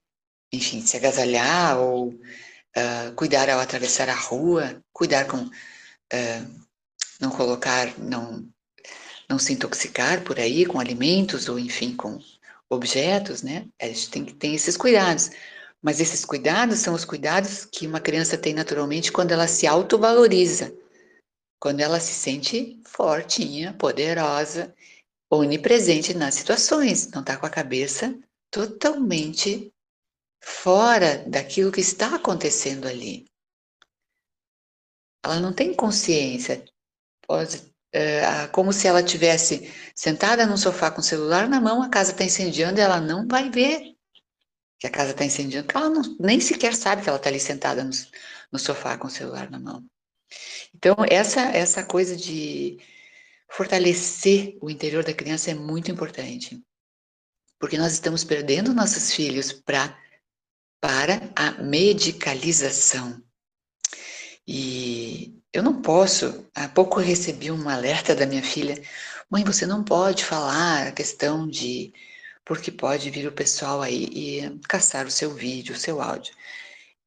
enfim, 0.52 0.86
se 0.86 0.98
agasalhar 0.98 1.80
ou 1.80 2.10
uh, 2.10 3.14
cuidar 3.16 3.50
ao 3.50 3.60
atravessar 3.60 4.10
a 4.10 4.16
rua, 4.16 4.82
cuidar 4.94 5.26
com 5.26 5.38
uh, 5.38 6.68
não 7.20 7.30
colocar, 7.32 7.98
não 7.98 8.48
não 9.30 9.38
se 9.38 9.52
intoxicar 9.52 10.24
por 10.24 10.40
aí 10.40 10.66
com 10.66 10.80
alimentos 10.80 11.50
ou, 11.50 11.60
enfim, 11.60 11.94
com 11.96 12.18
objetos, 12.70 13.44
né? 13.44 13.68
A 13.82 13.86
gente 13.88 14.10
tem 14.10 14.24
que 14.26 14.34
ter 14.34 14.54
esses 14.54 14.78
cuidados. 14.78 15.32
Mas 15.82 16.00
esses 16.00 16.24
cuidados 16.24 16.80
são 16.80 16.94
os 16.94 17.06
cuidados 17.06 17.66
que 17.66 17.86
uma 17.86 18.00
criança 18.00 18.38
tem 18.38 18.54
naturalmente 18.54 19.12
quando 19.12 19.32
ela 19.32 19.48
se 19.48 19.68
autovaloriza, 19.68 20.74
quando 21.60 21.82
ela 21.82 22.00
se 22.00 22.14
sente 22.14 22.82
fortinha, 22.86 23.74
poderosa, 23.74 24.74
onipresente 25.30 26.14
nas 26.14 26.36
situações, 26.36 27.10
não 27.12 27.22
está 27.22 27.38
com 27.38 27.46
a 27.46 27.50
cabeça 27.50 28.18
totalmente 28.50 29.74
fora 30.42 31.18
daquilo 31.28 31.72
que 31.72 31.82
está 31.82 32.16
acontecendo 32.16 32.88
ali. 32.88 33.26
Ela 35.24 35.40
não 35.40 35.54
tem 35.54 35.74
consciência, 35.74 36.64
pode 37.28 37.76
é, 37.92 38.48
como 38.48 38.72
se 38.74 38.88
ela 38.88 39.02
tivesse 39.02 39.74
sentada 39.96 40.46
no 40.46 40.58
sofá 40.58 40.92
com 40.92 41.02
o 41.02 41.04
celular 41.04 41.48
na 41.50 41.60
mão, 41.60 41.82
a 41.82 41.90
casa 41.90 42.12
está 42.12 42.24
incendiando 42.24 42.80
e 42.80 42.84
ela 42.84 43.02
não 43.02 43.28
vai 43.28 43.50
ver 43.50 43.96
que 44.80 44.86
a 44.86 44.92
casa 44.92 45.12
está 45.12 45.26
incendiando, 45.26 45.66
porque 45.66 45.78
ela 45.78 45.90
não, 45.90 46.18
nem 46.20 46.40
sequer 46.40 46.76
sabe 46.76 47.02
que 47.02 47.10
ela 47.10 47.18
está 47.18 47.30
ali 47.30 47.40
sentada 47.40 47.84
no, 47.84 47.90
no, 48.52 48.60
sofá 48.60 48.98
com 48.98 49.08
o 49.08 49.12
celular 49.12 49.50
na 49.50 49.60
mão. 49.60 49.84
Então, 50.76 50.96
essa, 51.10 51.42
essa 51.42 51.84
coisa 51.84 52.16
de 52.16 52.78
fortalecer 53.50 54.58
o 54.62 54.70
interior 54.70 55.04
da 55.04 55.14
criança 55.14 55.52
é 55.52 55.54
muito 55.54 55.92
importante, 55.92 56.62
porque 57.60 57.78
nós 57.78 57.94
estamos 57.94 58.24
perdendo 58.24 58.74
nossos 58.74 59.14
filhos 59.14 59.52
pra, 59.52 59.98
para 60.82 61.32
a 61.36 61.52
medicalização. 61.64 63.22
E 64.48 65.42
eu 65.52 65.62
não 65.62 65.82
posso. 65.82 66.46
Há 66.56 66.68
pouco 66.70 67.00
recebi 67.00 67.52
um 67.52 67.68
alerta 67.68 68.16
da 68.16 68.26
minha 68.26 68.44
filha: 68.44 68.82
mãe, 69.30 69.44
você 69.44 69.66
não 69.66 69.84
pode 69.84 70.24
falar 70.24 70.88
a 70.88 70.92
questão 70.92 71.48
de. 71.48 71.94
Porque 72.46 72.72
pode 72.72 73.10
vir 73.10 73.28
o 73.28 73.32
pessoal 73.32 73.82
aí 73.82 74.06
e 74.06 74.60
caçar 74.70 75.06
o 75.06 75.12
seu 75.12 75.34
vídeo, 75.34 75.76
o 75.76 75.78
seu 75.78 76.02
áudio. 76.02 76.34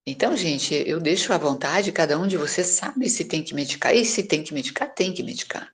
Então, 0.07 0.37
gente, 0.37 0.75
eu 0.87 1.01
deixo 1.01 1.33
à 1.33 1.39
vontade, 1.39 1.93
cada 1.93 2.19
um 2.19 2.27
de 2.27 2.37
vocês 2.37 2.67
sabe 2.69 3.09
se 3.09 3.25
tem 3.25 3.43
que 3.43 3.55
medicar, 3.55 3.95
e 3.95 4.05
se 4.05 4.23
tem 4.23 4.43
que 4.43 4.53
medicar, 4.53 4.93
tem 4.93 5.15
que 5.15 5.23
medicar. 5.23 5.73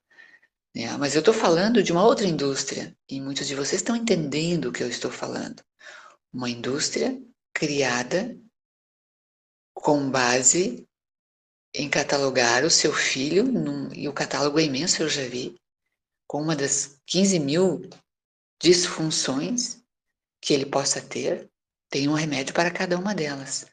Né? 0.77 0.95
Mas 0.97 1.15
eu 1.15 1.19
estou 1.19 1.33
falando 1.33 1.81
de 1.81 1.91
uma 1.91 2.05
outra 2.05 2.27
indústria, 2.27 2.95
e 3.09 3.19
muitos 3.19 3.47
de 3.47 3.55
vocês 3.55 3.81
estão 3.81 3.95
entendendo 3.95 4.65
o 4.65 4.71
que 4.71 4.83
eu 4.83 4.87
estou 4.87 5.09
falando. 5.09 5.63
Uma 6.31 6.49
indústria 6.49 7.19
criada 7.51 8.37
com 9.73 10.09
base 10.11 10.87
em 11.73 11.89
catalogar 11.89 12.63
o 12.63 12.69
seu 12.69 12.93
filho, 12.93 13.43
num, 13.43 13.91
e 13.91 14.07
o 14.07 14.13
catálogo 14.13 14.59
é 14.59 14.63
imenso, 14.63 15.01
eu 15.01 15.09
já 15.09 15.23
vi, 15.23 15.55
com 16.27 16.41
uma 16.41 16.55
das 16.55 16.99
15 17.07 17.39
mil 17.39 17.89
disfunções 18.61 19.81
que 20.39 20.53
ele 20.53 20.65
possa 20.65 21.01
ter, 21.01 21.49
tem 21.89 22.07
um 22.07 22.13
remédio 22.13 22.53
para 22.53 22.69
cada 22.69 22.97
uma 22.97 23.15
delas, 23.15 23.65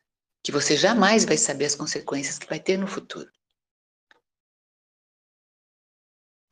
que 0.42 0.52
você 0.52 0.76
jamais 0.76 1.24
vai 1.24 1.36
saber 1.36 1.66
as 1.66 1.74
consequências 1.74 2.38
que 2.38 2.46
vai 2.46 2.60
ter 2.60 2.78
no 2.78 2.86
futuro. 2.86 3.30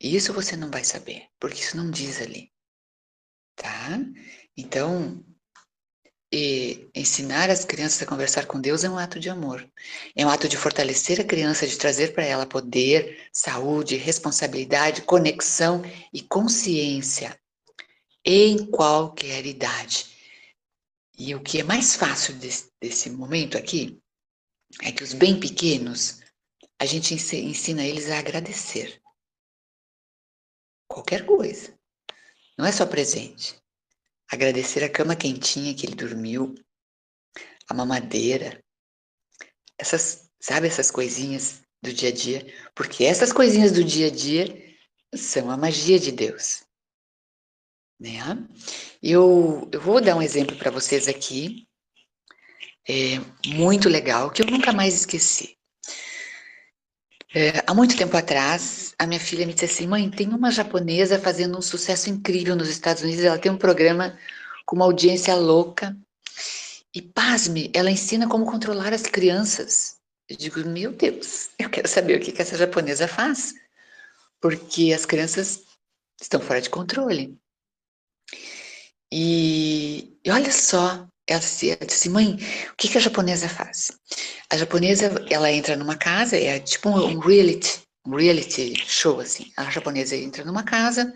Isso 0.03 0.33
você 0.33 0.57
não 0.57 0.69
vai 0.69 0.83
saber, 0.83 1.27
porque 1.39 1.61
isso 1.61 1.77
não 1.77 1.89
diz 1.89 2.21
ali. 2.21 2.51
Tá? 3.55 3.99
Então, 4.57 5.23
ensinar 6.93 7.49
as 7.49 7.63
crianças 7.63 8.01
a 8.01 8.05
conversar 8.05 8.45
com 8.45 8.59
Deus 8.59 8.83
é 8.83 8.89
um 8.89 8.97
ato 8.97 9.17
de 9.17 9.29
amor. 9.29 9.65
É 10.13 10.25
um 10.25 10.29
ato 10.29 10.49
de 10.49 10.57
fortalecer 10.57 11.21
a 11.21 11.23
criança, 11.23 11.65
de 11.65 11.77
trazer 11.77 12.13
para 12.13 12.25
ela 12.25 12.45
poder, 12.45 13.29
saúde, 13.31 13.95
responsabilidade, 13.95 15.03
conexão 15.03 15.81
e 16.11 16.21
consciência 16.21 17.39
em 18.25 18.65
qualquer 18.65 19.45
idade. 19.45 20.07
E 21.17 21.33
o 21.33 21.41
que 21.41 21.59
é 21.59 21.63
mais 21.63 21.95
fácil 21.95 22.33
desse, 22.35 22.71
desse 22.81 23.09
momento 23.09 23.57
aqui 23.57 24.01
é 24.81 24.91
que 24.91 25.03
os 25.03 25.13
bem 25.13 25.39
pequenos, 25.39 26.19
a 26.77 26.85
gente 26.85 27.13
ensina 27.13 27.85
eles 27.85 28.09
a 28.09 28.17
agradecer. 28.17 29.02
Qualquer 30.93 31.25
coisa. 31.25 31.73
Não 32.55 32.67
é 32.67 32.71
só 32.71 32.85
presente 32.85 33.59
agradecer 34.31 34.83
a 34.83 34.89
cama 34.89 35.15
quentinha 35.15 35.73
que 35.73 35.87
ele 35.87 35.95
dormiu, 35.95 36.53
a 37.67 37.73
mamadeira, 37.73 38.63
essas, 39.77 40.29
sabe, 40.39 40.67
essas 40.67 40.91
coisinhas 40.91 41.63
do 41.81 41.91
dia 41.91 42.09
a 42.09 42.11
dia, 42.11 42.45
porque 42.75 43.03
essas 43.05 43.33
coisinhas 43.33 43.71
do 43.71 43.83
dia 43.83 44.07
a 44.07 44.09
dia 44.11 44.45
são 45.15 45.49
a 45.49 45.57
magia 45.57 45.99
de 45.99 46.11
Deus. 46.11 46.63
Né? 47.99 48.19
Eu, 49.01 49.67
eu 49.71 49.81
vou 49.81 49.99
dar 49.99 50.15
um 50.15 50.21
exemplo 50.21 50.55
para 50.57 50.71
vocês 50.71 51.07
aqui, 51.07 51.67
é, 52.87 53.19
muito 53.47 53.89
legal, 53.89 54.29
que 54.29 54.43
eu 54.43 54.47
nunca 54.47 54.71
mais 54.71 54.93
esqueci. 54.93 55.57
É, 57.33 57.63
há 57.65 57.73
muito 57.73 57.97
tempo 57.97 58.15
atrás, 58.15 58.82
a 58.97 59.07
minha 59.07 59.19
filha 59.19 59.45
me 59.45 59.53
disse 59.53 59.65
assim: 59.65 59.87
mãe, 59.87 60.09
tem 60.09 60.29
uma 60.29 60.51
japonesa 60.51 61.19
fazendo 61.19 61.57
um 61.57 61.61
sucesso 61.61 62.09
incrível 62.09 62.55
nos 62.55 62.69
Estados 62.69 63.03
Unidos. 63.03 63.23
Ela 63.23 63.37
tem 63.37 63.51
um 63.51 63.57
programa 63.57 64.17
com 64.65 64.75
uma 64.75 64.85
audiência 64.85 65.35
louca. 65.35 65.95
E 66.95 67.01
pasme, 67.01 67.71
ela 67.73 67.89
ensina 67.89 68.27
como 68.27 68.45
controlar 68.45 68.93
as 68.93 69.03
crianças. 69.03 69.97
Eu 70.29 70.37
digo: 70.37 70.59
meu 70.67 70.91
Deus, 70.91 71.49
eu 71.59 71.69
quero 71.69 71.87
saber 71.87 72.17
o 72.17 72.19
que, 72.19 72.31
que 72.31 72.41
essa 72.41 72.57
japonesa 72.57 73.07
faz. 73.07 73.53
Porque 74.41 74.93
as 74.93 75.05
crianças 75.05 75.63
estão 76.21 76.39
fora 76.39 76.61
de 76.61 76.69
controle. 76.69 77.37
E, 79.11 80.17
e 80.25 80.31
olha 80.31 80.51
só, 80.51 81.07
ela 81.27 81.39
disse, 81.39 81.77
assim, 81.81 82.09
mãe, 82.09 82.35
o 82.71 82.75
que, 82.75 82.89
que 82.89 82.97
a 82.97 83.01
japonesa 83.01 83.47
faz? 83.47 83.91
A 84.49 84.57
japonesa, 84.57 85.23
ela 85.29 85.51
entra 85.51 85.75
numa 85.75 85.95
casa, 85.95 86.35
é 86.35 86.59
tipo 86.59 86.89
um 86.89 87.19
reality, 87.19 87.82
um 88.05 88.15
reality 88.15 88.75
show, 88.85 89.19
assim. 89.19 89.51
A 89.57 89.69
japonesa 89.69 90.15
entra 90.15 90.43
numa 90.43 90.63
casa, 90.63 91.13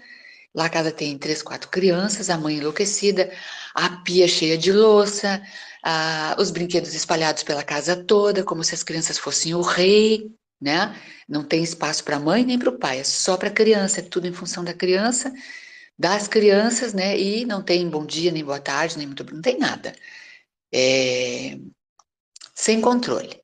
lá 0.54 0.66
a 0.66 0.70
casa 0.70 0.92
tem 0.92 1.18
três, 1.18 1.42
quatro 1.42 1.70
crianças, 1.70 2.30
a 2.30 2.38
mãe 2.38 2.58
enlouquecida, 2.58 3.32
a 3.76 3.90
pia 4.04 4.28
cheia 4.28 4.58
de 4.58 4.72
louça, 4.72 5.42
a, 5.84 6.36
os 6.40 6.52
brinquedos 6.52 6.94
espalhados 6.94 7.44
pela 7.44 7.64
casa 7.64 7.96
toda, 7.96 8.44
como 8.44 8.64
se 8.64 8.74
as 8.76 8.84
crianças 8.84 9.18
fossem 9.18 9.54
o 9.54 9.62
rei, 9.62 10.32
né? 10.62 10.96
Não 11.28 11.44
tem 11.44 11.64
espaço 11.64 12.04
para 12.04 12.18
a 12.18 12.20
mãe 12.20 12.46
nem 12.46 12.58
para 12.60 12.70
o 12.70 12.80
pai, 12.80 13.00
é 13.00 13.04
só 13.04 13.38
para 13.38 13.50
a 13.50 13.52
criança, 13.54 14.00
é 14.00 14.04
tudo 14.04 14.28
em 14.28 14.34
função 14.34 14.64
da 14.64 14.74
criança, 14.74 15.34
das 15.98 16.28
crianças, 16.28 16.94
né? 16.94 17.20
E 17.20 17.46
não 17.46 17.64
tem 17.64 17.90
bom 17.90 18.06
dia, 18.06 18.32
nem 18.32 18.44
boa 18.46 18.60
tarde, 18.60 18.98
nem 18.98 19.08
muito 19.08 19.24
não 19.34 19.42
tem 19.42 19.58
nada. 19.58 19.94
É... 20.74 21.58
Sem 22.56 22.82
controle. 22.82 23.42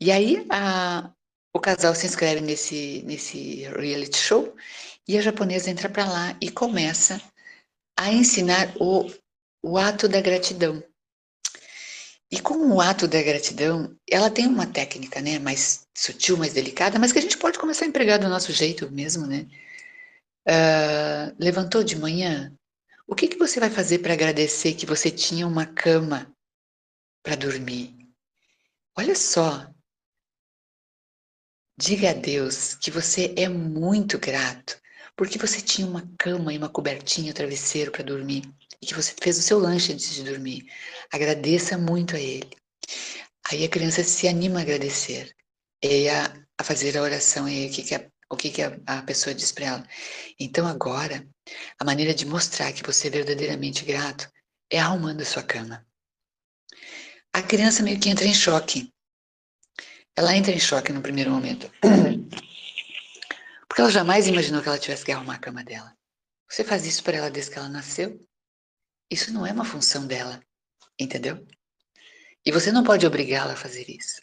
E 0.00 0.10
aí 0.12 0.46
a, 0.50 1.13
o 1.54 1.60
casal 1.60 1.94
se 1.94 2.04
inscreve 2.04 2.40
nesse, 2.40 3.02
nesse 3.06 3.62
reality 3.76 4.18
show 4.18 4.54
e 5.06 5.16
a 5.16 5.22
japonesa 5.22 5.70
entra 5.70 5.88
para 5.88 6.04
lá 6.04 6.36
e 6.40 6.50
começa 6.50 7.22
a 7.96 8.12
ensinar 8.12 8.74
o, 8.80 9.08
o 9.62 9.78
ato 9.78 10.08
da 10.08 10.20
gratidão. 10.20 10.82
E 12.30 12.40
como 12.40 12.74
o 12.74 12.80
ato 12.80 13.06
da 13.06 13.22
gratidão, 13.22 13.96
ela 14.10 14.28
tem 14.28 14.48
uma 14.48 14.66
técnica, 14.66 15.20
né, 15.20 15.38
mais 15.38 15.86
sutil, 15.96 16.36
mais 16.36 16.52
delicada, 16.52 16.98
mas 16.98 17.12
que 17.12 17.20
a 17.20 17.22
gente 17.22 17.38
pode 17.38 17.58
começar 17.58 17.84
a 17.84 17.88
empregar 17.88 18.18
do 18.18 18.28
nosso 18.28 18.52
jeito 18.52 18.90
mesmo, 18.90 19.24
né? 19.24 19.46
Uh, 20.46 21.36
levantou 21.38 21.84
de 21.84 21.96
manhã? 21.96 22.52
O 23.06 23.14
que, 23.14 23.28
que 23.28 23.38
você 23.38 23.60
vai 23.60 23.70
fazer 23.70 24.00
para 24.00 24.14
agradecer 24.14 24.74
que 24.74 24.86
você 24.86 25.10
tinha 25.10 25.46
uma 25.46 25.66
cama 25.66 26.34
para 27.22 27.36
dormir? 27.36 27.94
Olha 28.96 29.14
só, 29.14 29.72
Diga 31.76 32.10
a 32.10 32.12
Deus 32.12 32.76
que 32.76 32.88
você 32.88 33.34
é 33.36 33.48
muito 33.48 34.16
grato, 34.16 34.80
porque 35.16 35.36
você 35.36 35.60
tinha 35.60 35.84
uma 35.84 36.08
cama 36.16 36.54
e 36.54 36.58
uma 36.58 36.68
cobertinha, 36.68 37.32
um 37.32 37.34
travesseiro 37.34 37.90
para 37.90 38.04
dormir, 38.04 38.44
e 38.80 38.86
que 38.86 38.94
você 38.94 39.12
fez 39.20 39.38
o 39.38 39.42
seu 39.42 39.58
lanche 39.58 39.92
antes 39.92 40.14
de 40.14 40.22
dormir. 40.22 40.70
Agradeça 41.12 41.76
muito 41.76 42.14
a 42.14 42.20
Ele. 42.20 42.48
Aí 43.50 43.64
a 43.64 43.68
criança 43.68 44.04
se 44.04 44.28
anima 44.28 44.60
a 44.60 44.62
agradecer, 44.62 45.34
e 45.82 46.08
a, 46.08 46.32
a 46.56 46.62
fazer 46.62 46.96
a 46.96 47.02
oração, 47.02 47.48
e 47.48 47.66
o 47.66 47.72
que, 47.72 47.82
que, 47.82 47.94
a, 47.96 48.08
o 48.30 48.36
que, 48.36 48.50
que 48.50 48.62
a, 48.62 48.78
a 48.86 49.02
pessoa 49.02 49.34
diz 49.34 49.50
para 49.50 49.66
ela. 49.66 49.88
Então 50.38 50.68
agora, 50.68 51.26
a 51.76 51.84
maneira 51.84 52.14
de 52.14 52.24
mostrar 52.24 52.72
que 52.72 52.84
você 52.84 53.08
é 53.08 53.10
verdadeiramente 53.10 53.84
grato 53.84 54.30
é 54.70 54.78
arrumando 54.78 55.22
a 55.22 55.26
sua 55.26 55.42
cama. 55.42 55.84
A 57.32 57.42
criança 57.42 57.82
meio 57.82 57.98
que 57.98 58.08
entra 58.08 58.26
em 58.26 58.32
choque 58.32 58.93
ela 60.16 60.36
entra 60.36 60.52
em 60.52 60.60
choque 60.60 60.92
no 60.92 61.02
primeiro 61.02 61.30
momento. 61.30 61.70
Porque 63.66 63.80
ela 63.80 63.90
jamais 63.90 64.28
imaginou 64.28 64.62
que 64.62 64.68
ela 64.68 64.78
tivesse 64.78 65.04
que 65.04 65.12
arrumar 65.12 65.34
a 65.34 65.38
cama 65.38 65.64
dela. 65.64 65.96
Você 66.48 66.62
faz 66.62 66.86
isso 66.86 67.02
para 67.02 67.16
ela 67.16 67.30
desde 67.30 67.50
que 67.50 67.58
ela 67.58 67.68
nasceu? 67.68 68.24
Isso 69.10 69.32
não 69.32 69.44
é 69.46 69.52
uma 69.52 69.64
função 69.64 70.06
dela, 70.06 70.40
entendeu? 70.98 71.44
E 72.46 72.52
você 72.52 72.70
não 72.70 72.84
pode 72.84 73.06
obrigá-la 73.06 73.54
a 73.54 73.56
fazer 73.56 73.88
isso. 73.88 74.22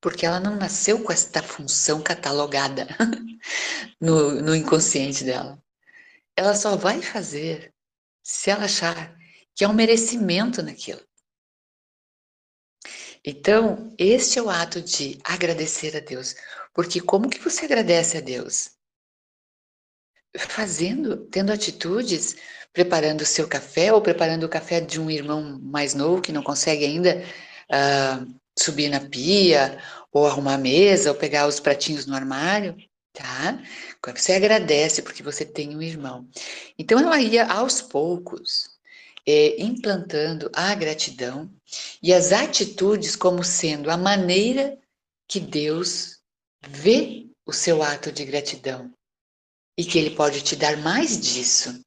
Porque 0.00 0.24
ela 0.24 0.40
não 0.40 0.56
nasceu 0.56 1.02
com 1.02 1.12
esta 1.12 1.42
função 1.42 2.02
catalogada 2.02 2.88
no, 4.00 4.40
no 4.40 4.56
inconsciente 4.56 5.24
dela. 5.24 5.62
Ela 6.34 6.54
só 6.54 6.76
vai 6.76 7.02
fazer 7.02 7.74
se 8.22 8.50
ela 8.50 8.64
achar 8.64 9.14
que 9.54 9.64
há 9.64 9.68
um 9.68 9.74
merecimento 9.74 10.62
naquilo. 10.62 11.02
Então, 13.24 13.94
este 13.98 14.38
é 14.38 14.42
o 14.42 14.48
ato 14.48 14.80
de 14.80 15.18
agradecer 15.24 15.96
a 15.96 16.00
Deus. 16.00 16.34
Porque 16.74 17.00
como 17.00 17.28
que 17.28 17.38
você 17.38 17.66
agradece 17.66 18.18
a 18.18 18.20
Deus? 18.20 18.70
Fazendo, 20.36 21.26
tendo 21.26 21.52
atitudes, 21.52 22.36
preparando 22.72 23.22
o 23.22 23.26
seu 23.26 23.48
café 23.48 23.92
ou 23.92 24.00
preparando 24.00 24.44
o 24.44 24.48
café 24.48 24.80
de 24.80 25.00
um 25.00 25.10
irmão 25.10 25.58
mais 25.60 25.94
novo 25.94 26.22
que 26.22 26.32
não 26.32 26.42
consegue 26.42 26.84
ainda 26.84 27.22
uh, 27.70 28.34
subir 28.58 28.88
na 28.88 29.00
pia 29.00 29.78
ou 30.12 30.26
arrumar 30.26 30.54
a 30.54 30.58
mesa 30.58 31.10
ou 31.10 31.16
pegar 31.16 31.46
os 31.46 31.60
pratinhos 31.60 32.06
no 32.06 32.14
armário, 32.14 32.76
tá? 33.12 33.60
Você 34.16 34.32
agradece 34.32 35.02
porque 35.02 35.22
você 35.22 35.44
tem 35.44 35.76
um 35.76 35.82
irmão. 35.82 36.28
Então 36.78 36.98
ela 36.98 37.20
ia 37.20 37.46
aos 37.46 37.82
poucos 37.82 38.70
é, 39.26 39.60
implantando 39.60 40.50
a 40.54 40.74
gratidão 40.74 41.50
e 42.02 42.12
as 42.12 42.32
atitudes 42.32 43.16
como 43.16 43.44
sendo 43.44 43.90
a 43.90 43.96
maneira 43.96 44.78
que 45.28 45.40
Deus 45.40 46.18
vê 46.66 47.26
o 47.46 47.52
seu 47.52 47.82
ato 47.82 48.10
de 48.10 48.24
gratidão 48.24 48.92
e 49.76 49.84
que 49.84 49.98
Ele 49.98 50.10
pode 50.10 50.42
te 50.42 50.56
dar 50.56 50.76
mais 50.78 51.20
disso. 51.20 51.82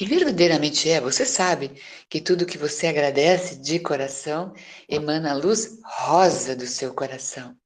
E 0.00 0.06
verdadeiramente 0.06 0.88
é, 0.88 1.00
você 1.00 1.24
sabe 1.26 1.80
que 2.08 2.20
tudo 2.20 2.46
que 2.46 2.58
você 2.58 2.86
agradece 2.86 3.56
de 3.56 3.80
coração 3.80 4.54
emana 4.88 5.32
a 5.32 5.34
luz 5.34 5.78
rosa 5.84 6.54
do 6.54 6.66
seu 6.66 6.94
coração. 6.94 7.56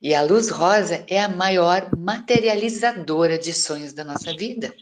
E 0.00 0.14
a 0.14 0.22
luz 0.22 0.48
rosa 0.48 1.04
é 1.08 1.20
a 1.20 1.28
maior 1.28 1.90
materializadora 1.96 3.38
de 3.38 3.52
sonhos 3.52 3.92
da 3.92 4.04
nossa 4.04 4.34
vida. 4.36 4.74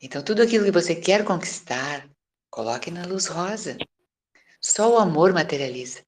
Então, 0.00 0.22
tudo 0.22 0.42
aquilo 0.42 0.64
que 0.64 0.70
você 0.70 0.94
quer 0.94 1.24
conquistar, 1.24 2.10
Coloque 2.52 2.90
na 2.90 3.06
luz 3.06 3.28
rosa. 3.28 3.78
Só 4.62 4.94
o 4.94 4.98
amor 4.98 5.32
materializa. 5.32 6.00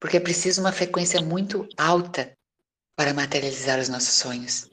Porque 0.00 0.16
é 0.16 0.20
preciso 0.20 0.60
uma 0.60 0.72
frequência 0.72 1.22
muito 1.22 1.68
alta 1.76 2.36
para 2.96 3.14
materializar 3.14 3.78
os 3.78 3.88
nossos 3.88 4.14
sonhos. 4.14 4.68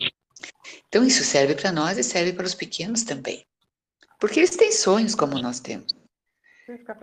Então, 0.88 1.06
isso 1.06 1.24
serve 1.24 1.56
para 1.56 1.72
nós 1.72 1.98
e 1.98 2.04
serve 2.04 2.34
para 2.34 2.46
os 2.46 2.56
pequenos 2.56 3.04
também. 3.04 3.46
Porque 4.20 4.40
eles 4.40 4.56
têm 4.56 4.72
sonhos 4.72 5.14
como 5.14 5.38
nós 5.40 5.60
temos. 5.60 5.94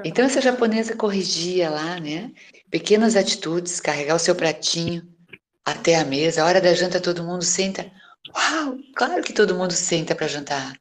Então, 0.04 0.24
essa 0.24 0.40
japonesa 0.40 0.96
corrigia 0.96 1.70
lá, 1.70 2.00
né? 2.00 2.32
Pequenas 2.70 3.14
atitudes, 3.14 3.80
carregar 3.80 4.16
o 4.16 4.18
seu 4.18 4.34
pratinho 4.34 5.06
até 5.64 5.96
a 5.96 6.04
mesa. 6.04 6.42
A 6.42 6.46
hora 6.46 6.60
da 6.60 6.74
janta, 6.74 7.00
todo 7.00 7.24
mundo 7.24 7.44
senta. 7.44 7.90
Uau, 8.34 8.78
claro 8.96 9.22
que 9.22 9.32
todo 9.32 9.54
mundo 9.54 9.72
senta 9.72 10.14
para 10.14 10.28
jantar. 10.28 10.76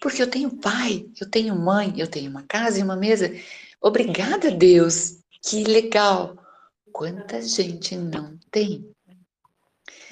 Porque 0.00 0.22
eu 0.22 0.30
tenho 0.30 0.50
pai, 0.50 1.06
eu 1.20 1.28
tenho 1.28 1.56
mãe, 1.56 1.94
eu 1.96 2.06
tenho 2.06 2.30
uma 2.30 2.42
casa 2.42 2.78
e 2.78 2.82
uma 2.82 2.96
mesa. 2.96 3.32
Obrigada, 3.80 4.50
Deus. 4.50 5.18
Que 5.42 5.64
legal. 5.64 6.36
Quanta 6.92 7.40
gente 7.40 7.96
não 7.96 8.38
tem? 8.50 8.90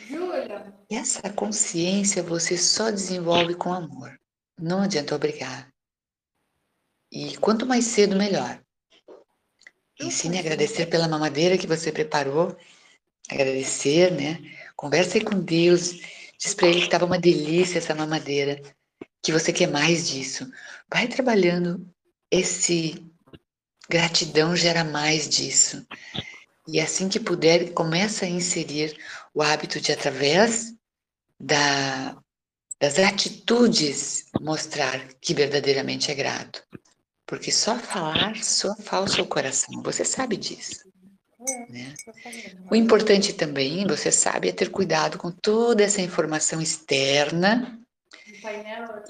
Júlia. 0.09 0.73
Essa 0.89 1.29
consciência 1.31 2.23
você 2.23 2.57
só 2.57 2.91
desenvolve 2.91 3.55
com 3.55 3.73
amor. 3.73 4.19
Não 4.59 4.83
adianta 4.83 5.15
obrigar. 5.15 5.69
E 7.11 7.37
quanto 7.39 7.67
mais 7.67 7.85
cedo, 7.85 8.17
melhor. 8.17 8.61
Ensine 10.01 10.37
a 10.37 10.41
agradecer 10.41 10.87
pela 10.87 11.09
mamadeira 11.09 11.59
que 11.59 11.67
você 11.67 11.91
preparou. 11.91 12.57
Agradecer, 13.29 14.13
né? 14.13 14.39
Converse 14.77 15.21
com 15.21 15.41
Deus. 15.41 15.93
Diz 16.39 16.55
para 16.55 16.69
ele 16.69 16.81
que 16.81 16.87
estava 16.87 17.07
uma 17.07 17.19
delícia 17.19 17.79
essa 17.79 17.95
mamadeira 17.95 18.61
que 19.23 19.33
você 19.33 19.53
quer 19.53 19.69
mais 19.69 20.09
disso. 20.09 20.49
Vai 20.93 21.09
trabalhando 21.09 21.89
esse 22.31 23.05
gratidão 23.89 24.57
gera 24.57 24.85
mais 24.85 25.29
disso. 25.29 25.87
E 26.67 26.81
assim 26.81 27.09
que 27.09 27.21
puder, 27.21 27.73
começa 27.73 28.25
a 28.25 28.29
inserir 28.29 28.97
o 29.33 29.43
hábito 29.43 29.81
de 29.81 29.93
através 29.93 30.75
da, 31.39 32.17
das 32.81 32.99
atitudes 32.99 34.25
mostrar 34.41 35.07
que 35.21 35.35
verdadeiramente 35.35 36.11
é 36.11 36.15
grato. 36.15 36.63
Porque 37.27 37.51
só 37.51 37.79
falar 37.79 38.37
só 38.43 38.75
falsa 38.77 39.23
o 39.23 39.27
coração. 39.27 39.83
Você 39.83 40.05
sabe 40.05 40.37
disso. 40.37 40.87
Né? 41.69 41.95
O 42.71 42.75
importante 42.75 43.33
também, 43.33 43.87
você 43.87 44.11
sabe, 44.11 44.49
é 44.49 44.53
ter 44.53 44.71
cuidado 44.71 45.19
com 45.19 45.31
toda 45.31 45.83
essa 45.83 46.01
informação 46.01 46.61
externa 46.61 47.79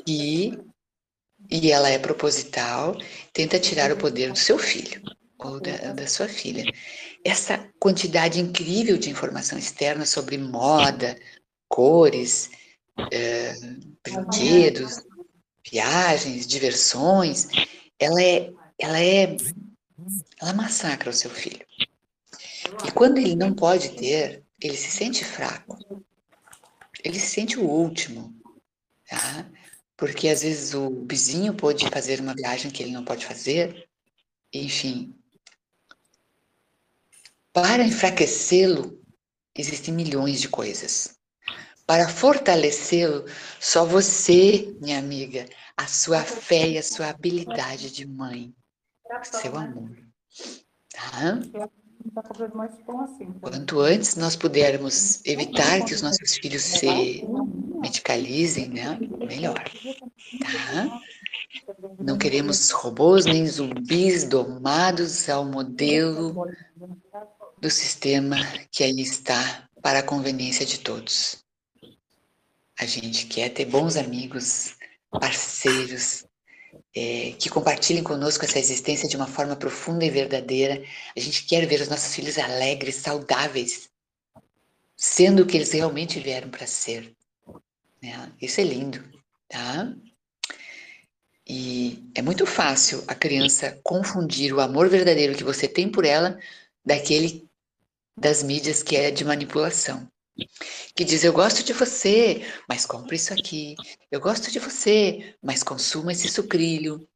e, 0.06 0.58
e 1.50 1.70
ela 1.70 1.88
é 1.88 1.98
proposital, 1.98 2.96
tenta 3.32 3.59
tirar 3.59 3.92
o 3.92 3.96
poder 3.96 4.32
do 4.32 4.38
seu 4.38 4.59
filho 4.59 5.00
ou 5.38 5.61
da, 5.61 5.92
da 5.92 6.06
sua 6.06 6.28
filha. 6.28 6.64
Essa 7.24 7.68
quantidade 7.78 8.40
incrível 8.40 8.96
de 8.96 9.11
informação 9.11 9.59
externa 9.59 10.06
sobre 10.06 10.38
moda, 10.38 11.16
cores, 11.68 12.50
é, 13.12 13.54
brinquedos, 14.02 15.02
viagens, 15.68 16.46
diversões, 16.46 17.48
ela 17.98 18.22
é, 18.22 18.50
ela 18.78 19.00
é, 19.00 19.37
ela 20.40 20.52
massacra 20.54 21.11
o 21.11 21.14
seu 21.14 21.30
filho. 21.30 21.64
E 22.87 22.90
quando 22.92 23.18
ele 23.18 23.35
não 23.35 23.52
pode 23.52 23.90
ter, 23.90 24.42
ele 24.61 24.76
se 24.76 24.90
sente 24.90 25.24
fraco. 25.24 25.78
Ele 27.04 27.18
se 27.18 27.26
sente 27.26 27.59
o 27.59 27.64
último 27.64 28.37
tá? 29.09 29.46
Porque 29.96 30.28
às 30.28 30.42
vezes 30.42 30.74
o 30.74 31.06
vizinho 31.09 31.54
pode 31.54 31.88
fazer 31.88 32.20
uma 32.20 32.35
viagem 32.35 32.70
que 32.70 32.82
ele 32.82 32.92
não 32.92 33.04
pode 33.04 33.24
fazer, 33.24 33.88
enfim. 34.52 35.14
Para 37.52 37.82
enfraquecê-lo, 37.82 39.02
existem 39.54 39.94
milhões 39.94 40.40
de 40.40 40.48
coisas. 40.48 41.16
Para 41.87 42.09
fortalecê-lo, 42.09 43.24
só 43.61 43.87
você, 43.87 44.76
minha 44.80 44.98
amiga, 44.98 45.48
a 45.76 45.87
sua 45.87 46.22
fé 46.22 46.68
e 46.68 46.78
a 46.78 46.82
sua 46.82 47.09
habilidade 47.09 47.90
de 47.90 48.06
mãe, 48.06 48.54
seu 49.22 49.56
amor. 49.56 49.96
Tá? 50.90 51.40
Quanto 53.40 53.81
antes 53.81 54.16
nós 54.16 54.37
pudermos 54.37 55.25
evitar 55.25 55.85
que 55.85 55.95
os 55.95 56.03
nossos 56.03 56.35
filhos 56.35 56.62
se 56.62 57.25
medicalizem, 57.81 58.69
né? 58.69 58.99
Melhor. 59.27 59.62
Tá? 60.40 61.01
Não 61.99 62.19
queremos 62.19 62.71
robôs 62.71 63.25
nem 63.25 63.47
zumbis 63.47 64.25
domados 64.25 65.29
ao 65.29 65.45
modelo 65.45 66.47
do 67.59 67.71
sistema 67.71 68.37
que 68.71 68.85
aí 68.85 69.01
está 69.01 69.69
para 69.83 70.01
a 70.01 70.03
conveniência 70.03 70.66
de 70.66 70.81
todos. 70.81 71.45
A 72.79 72.85
gente 72.85 73.27
quer 73.27 73.49
ter 73.51 73.64
bons 73.64 73.97
amigos, 73.97 74.77
parceiros, 75.11 76.27
é, 76.96 77.32
que 77.38 77.50
compartilhem 77.50 78.02
conosco 78.02 78.46
essa 78.46 78.59
existência 78.59 79.06
de 79.06 79.16
uma 79.16 79.26
forma 79.26 79.54
profunda 79.54 80.02
e 80.02 80.11
verdadeira. 80.11 80.82
A 81.14 81.20
gente 81.20 81.44
quer 81.44 81.66
ver 81.66 81.82
os 81.82 81.88
nossos 81.88 82.14
filhos 82.14 82.38
alegres, 82.38 82.96
saudáveis, 82.96 83.90
sendo 84.96 85.42
o 85.42 85.46
que 85.46 85.59
eles 85.59 85.72
realmente 85.72 86.18
vieram 86.18 86.48
para 86.48 86.66
ser. 86.66 87.14
Né? 88.02 88.32
Isso 88.40 88.62
é 88.62 88.64
lindo, 88.64 89.04
tá? 89.46 89.94
E 91.46 92.02
é 92.14 92.22
muito 92.22 92.46
fácil 92.46 93.04
a 93.06 93.14
criança 93.14 93.78
confundir 93.85 94.54
o 94.54 94.61
amor 94.61 94.88
verdadeiro 94.88 95.37
que 95.37 95.44
você 95.44 95.68
tem 95.68 95.90
por 95.90 96.06
ela 96.06 96.38
daquele 96.82 97.46
das 98.18 98.42
mídias 98.42 98.82
que 98.82 98.96
é 98.96 99.11
de 99.11 99.22
manipulação. 99.22 100.11
Que 100.94 101.05
diz: 101.05 101.25
Eu 101.25 101.33
gosto 101.33 101.62
de 101.62 101.72
você, 101.72 102.44
mas 102.68 102.85
compre 102.85 103.16
isso 103.16 103.33
aqui. 103.33 103.75
Eu 104.11 104.20
gosto 104.20 104.51
de 104.51 104.59
você, 104.59 105.35
mas 105.42 105.62
consuma 105.62 106.12
esse 106.12 106.29
sucrilho. 106.29 107.07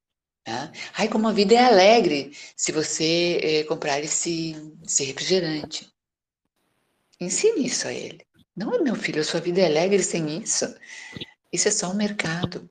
Tá? 0.44 0.72
Ai, 0.94 1.08
como 1.08 1.28
a 1.28 1.32
vida 1.32 1.54
é 1.54 1.64
alegre 1.64 2.36
se 2.56 2.72
você 2.72 3.40
eh, 3.42 3.64
comprar 3.64 4.00
esse, 4.00 4.56
esse 4.84 5.04
refrigerante. 5.04 5.92
Ensine 7.20 7.66
isso 7.66 7.86
a 7.86 7.92
ele. 7.92 8.26
Não, 8.56 8.82
meu 8.82 8.94
filho, 8.96 9.20
a 9.20 9.24
sua 9.24 9.40
vida 9.40 9.60
é 9.60 9.66
alegre 9.66 10.02
sem 10.02 10.38
isso. 10.38 10.74
Isso 11.52 11.68
é 11.68 11.70
só 11.70 11.90
um 11.90 11.94
mercado. 11.94 12.68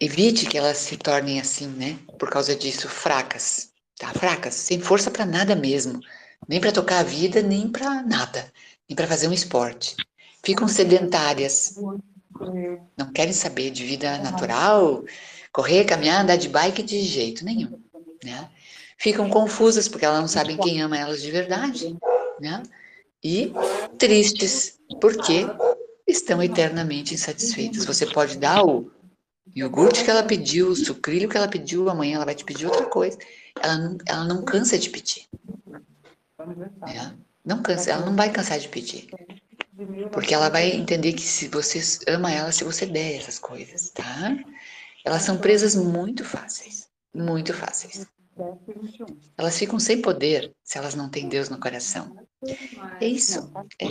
Evite 0.00 0.46
que 0.46 0.58
elas 0.58 0.78
se 0.78 0.96
tornem 0.96 1.40
assim, 1.40 1.68
né? 1.68 1.98
Por 2.18 2.28
causa 2.28 2.56
disso, 2.56 2.88
fracas. 2.88 3.72
Tá? 3.96 4.12
Fracas, 4.12 4.54
sem 4.54 4.80
força 4.80 5.10
para 5.10 5.24
nada 5.24 5.54
mesmo. 5.54 6.00
Nem 6.48 6.60
para 6.60 6.72
tocar 6.72 7.00
a 7.00 7.04
vida, 7.04 7.42
nem 7.42 7.68
para 7.68 8.02
nada. 8.02 8.52
Nem 8.88 8.96
para 8.96 9.06
fazer 9.06 9.28
um 9.28 9.32
esporte. 9.32 9.96
Ficam 10.44 10.66
sedentárias. 10.68 11.76
Não 12.96 13.12
querem 13.12 13.32
saber 13.32 13.70
de 13.70 13.84
vida 13.84 14.18
natural, 14.18 15.04
correr, 15.52 15.84
caminhar, 15.84 16.22
andar 16.22 16.36
de 16.36 16.48
bike 16.48 16.82
de 16.82 17.00
jeito 17.02 17.44
nenhum. 17.44 17.80
Né? 18.24 18.48
Ficam 18.98 19.28
confusas 19.28 19.88
porque 19.88 20.04
elas 20.04 20.20
não 20.20 20.28
sabem 20.28 20.56
quem 20.56 20.80
ama 20.80 20.98
elas 20.98 21.22
de 21.22 21.30
verdade. 21.30 21.96
Né? 22.40 22.62
E 23.22 23.52
tristes 23.98 24.78
porque 25.00 25.46
estão 26.06 26.42
eternamente 26.42 27.14
insatisfeitas. 27.14 27.84
Você 27.84 28.06
pode 28.06 28.38
dar 28.38 28.64
o 28.64 28.90
iogurte 29.54 30.04
que 30.04 30.10
ela 30.10 30.22
pediu, 30.22 30.68
o 30.68 30.76
sucrilho 30.76 31.28
que 31.28 31.36
ela 31.36 31.48
pediu, 31.48 31.88
amanhã 31.88 32.16
ela 32.16 32.24
vai 32.24 32.34
te 32.34 32.44
pedir 32.44 32.66
outra 32.66 32.86
coisa. 32.86 33.18
Ela 33.60 33.76
não, 33.76 33.98
ela 34.06 34.24
não 34.24 34.44
cansa 34.44 34.78
de 34.78 34.90
pedir. 34.90 35.26
É, 36.88 37.12
não 37.44 37.62
cansa, 37.62 37.90
ela 37.90 38.06
não 38.06 38.16
vai 38.16 38.30
cansar 38.30 38.58
de 38.58 38.68
pedir. 38.68 39.08
Porque 40.12 40.34
ela 40.34 40.48
vai 40.48 40.70
entender 40.70 41.12
que 41.12 41.22
se 41.22 41.48
você 41.48 41.80
ama 42.08 42.30
ela, 42.32 42.52
se 42.52 42.64
você 42.64 42.86
der 42.86 43.16
essas 43.16 43.38
coisas, 43.38 43.90
tá? 43.90 44.36
Elas 45.04 45.22
são 45.22 45.38
presas 45.38 45.74
muito 45.74 46.24
fáceis. 46.24 46.88
Muito 47.14 47.52
fáceis. 47.52 48.06
Elas 49.36 49.58
ficam 49.58 49.78
sem 49.78 50.00
poder 50.00 50.52
se 50.64 50.78
elas 50.78 50.94
não 50.94 51.08
têm 51.08 51.28
Deus 51.28 51.48
no 51.48 51.58
coração. 51.58 52.16
É 53.00 53.06
isso. 53.06 53.52
É 53.78 53.86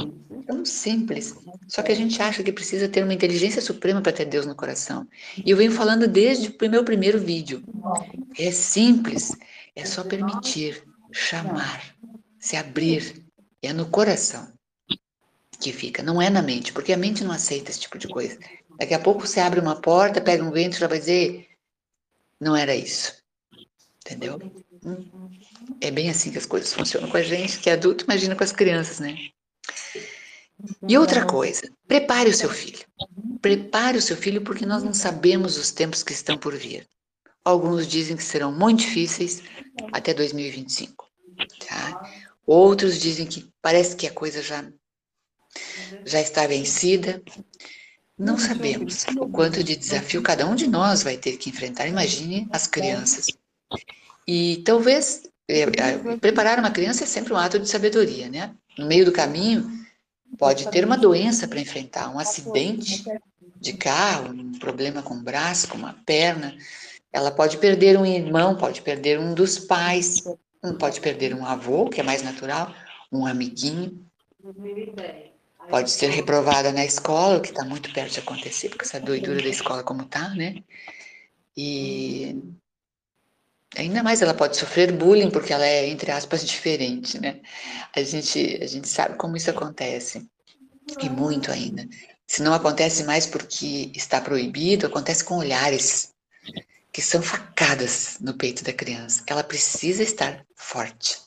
tão 0.48 0.66
simples. 0.66 1.36
Só 1.68 1.82
que 1.82 1.92
a 1.92 1.96
gente 1.96 2.22
acha 2.22 2.44
que 2.44 2.52
precisa 2.52 2.90
ter 2.90 3.04
uma 3.04 3.14
inteligência 3.14 3.62
suprema 3.62 4.02
para 4.02 4.12
ter 4.12 4.26
Deus 4.26 4.46
no 4.46 4.56
coração. 4.56 5.08
E 5.46 5.52
eu 5.52 5.58
venho 5.58 5.72
falando 5.72 6.08
desde 6.08 6.50
o 6.50 6.70
meu 6.70 6.84
primeiro 6.84 7.20
vídeo. 7.20 7.64
É 8.38 8.52
simples. 8.52 9.32
É 9.76 9.86
só 9.86 10.04
permitir, 10.04 10.84
chamar, 11.12 11.96
se 12.42 12.58
abrir. 12.58 13.24
É 13.64 13.72
no 13.72 13.86
coração 13.86 14.52
que 15.60 15.72
fica, 15.72 16.02
não 16.02 16.20
é 16.20 16.32
na 16.32 16.42
mente, 16.42 16.74
porque 16.74 16.92
a 16.92 16.98
mente 16.98 17.24
não 17.24 17.32
aceita 17.32 17.70
esse 17.70 17.82
tipo 17.82 18.00
de 18.00 18.08
coisa. 18.08 18.40
Daqui 18.80 18.96
a 18.96 19.00
pouco 19.00 19.28
você 19.28 19.40
abre 19.40 19.60
uma 19.60 19.80
porta, 19.80 20.20
pega 20.20 20.44
um 20.44 20.50
vento 20.50 20.80
já 20.80 20.88
vai 20.88 20.98
dizer: 20.98 21.48
não 22.40 22.56
era 22.56 22.76
isso. 22.76 23.22
Entendeu? 24.04 24.40
É 25.80 25.92
bem 25.92 26.10
assim 26.10 26.32
que 26.32 26.40
as 26.40 26.48
coisas 26.48 26.74
funcionam 26.74 27.08
com 27.08 27.18
a 27.18 27.22
gente, 27.22 27.60
que 27.60 27.70
é 27.70 27.74
adulto, 27.74 28.04
imagina 28.06 28.36
com 28.36 28.44
as 28.44 28.52
crianças, 28.52 29.00
né? 29.00 29.16
E 30.88 30.98
outra 30.98 31.26
coisa, 31.26 31.72
prepare 31.88 32.32
o 32.32 32.34
seu 32.34 32.50
filho. 32.50 32.84
Prepare 33.40 33.98
o 33.98 34.02
seu 34.02 34.18
filho 34.18 34.42
porque 34.42 34.66
nós 34.66 34.84
não 34.84 34.94
sabemos 34.94 35.58
os 35.58 35.72
tempos 35.72 36.02
que 36.02 36.14
estão 36.14 36.38
por 36.38 36.56
vir. 36.56 36.88
Alguns 37.44 37.88
dizem 37.88 38.18
que 38.18 38.24
serão 38.24 38.52
muito 38.52 38.80
difíceis 38.80 39.44
até 39.92 40.14
2025. 40.14 41.08
Tá? 41.68 42.12
Outros 42.46 43.00
dizem 43.00 43.26
que 43.26 43.50
parece 43.62 43.96
que 43.96 44.08
a 44.08 44.12
coisa 44.12 44.42
já, 44.42 44.66
já 46.06 46.20
está 46.20 46.48
vencida. 46.48 47.22
Não 48.18 48.38
sabemos 48.38 49.06
o 49.18 49.28
quanto 49.28 49.64
de 49.64 49.76
desafio 49.76 50.22
cada 50.22 50.46
um 50.46 50.56
de 50.56 50.68
nós 50.68 51.04
vai 51.04 51.18
ter 51.18 51.38
que 51.38 51.50
enfrentar. 51.50 51.88
Imagine 51.88 52.48
as 52.52 52.68
crianças. 52.68 53.28
E 54.28 54.58
talvez 54.66 55.24
é, 55.48 55.62
é, 55.62 56.18
preparar 56.18 56.60
uma 56.60 56.72
criança 56.72 57.04
é 57.04 57.08
sempre 57.08 57.34
um 57.34 57.38
ato 57.38 57.60
de 57.60 57.68
sabedoria, 57.68 58.30
né? 58.30 58.54
No 58.78 58.88
meio 58.88 59.06
do 59.06 59.12
caminho, 59.12 59.70
pode 60.38 60.70
ter 60.72 60.86
uma 60.86 60.98
doença 60.98 61.48
para 61.48 61.60
enfrentar, 61.60 62.10
um 62.10 62.20
acidente 62.20 63.04
de 63.60 63.74
carro, 63.74 64.34
um 64.34 64.58
problema 64.58 65.04
com 65.04 65.16
o 65.16 65.24
braço, 65.24 65.68
com 65.68 65.78
uma 65.78 65.94
perna. 66.06 66.56
Ela 67.12 67.32
pode 67.32 67.58
perder 67.58 67.98
um 67.98 68.06
irmão, 68.06 68.56
pode 68.56 68.82
perder 68.82 69.20
um 69.20 69.34
dos 69.34 69.60
pais, 69.60 70.24
pode 70.80 71.02
perder 71.02 71.34
um 71.34 71.46
avô, 71.46 71.90
que 71.90 72.00
é 72.00 72.04
mais 72.04 72.22
natural, 72.22 72.74
um 73.12 73.26
amiguinho. 73.26 74.06
Pode 75.70 75.92
ser 75.92 76.10
reprovada 76.10 76.72
na 76.72 76.86
escola, 76.86 77.38
o 77.38 77.42
que 77.42 77.50
está 77.50 77.64
muito 77.64 77.92
perto 77.94 78.14
de 78.14 78.20
acontecer, 78.20 78.70
porque 78.70 78.86
essa 78.86 79.00
doidura 79.00 79.42
da 79.42 79.50
escola 79.50 79.84
como 79.84 80.04
está, 80.04 80.30
né? 80.30 80.64
E 81.56 82.42
ainda 83.78 84.04
mais 84.04 84.22
ela 84.22 84.34
pode 84.34 84.58
sofrer 84.58 84.92
bullying, 84.92 85.30
porque 85.30 85.54
ela 85.54 85.66
é, 85.66 85.88
entre 85.88 86.12
aspas, 86.12 86.46
diferente, 86.46 87.20
né? 87.20 87.42
A 87.96 88.02
gente, 88.04 88.60
a 88.62 88.68
gente 88.68 88.88
sabe 88.88 89.18
como 89.18 89.38
isso 89.38 89.50
acontece, 89.50 90.28
e 91.02 91.10
muito 91.10 91.52
ainda. 91.52 91.88
Se 92.28 92.42
não 92.42 92.54
acontece 92.54 93.04
mais 93.04 93.26
porque 93.26 93.92
está 93.96 94.22
proibido, 94.22 94.88
acontece 94.88 95.24
com 95.24 95.38
olhares 95.38 96.11
que 96.92 97.02
são 97.02 97.22
facadas 97.22 98.18
no 98.20 98.34
peito 98.34 98.64
da 98.64 98.74
criança. 98.74 99.24
Ela 99.26 99.44
precisa 99.44 100.04
estar 100.04 100.46
forte. 100.56 101.22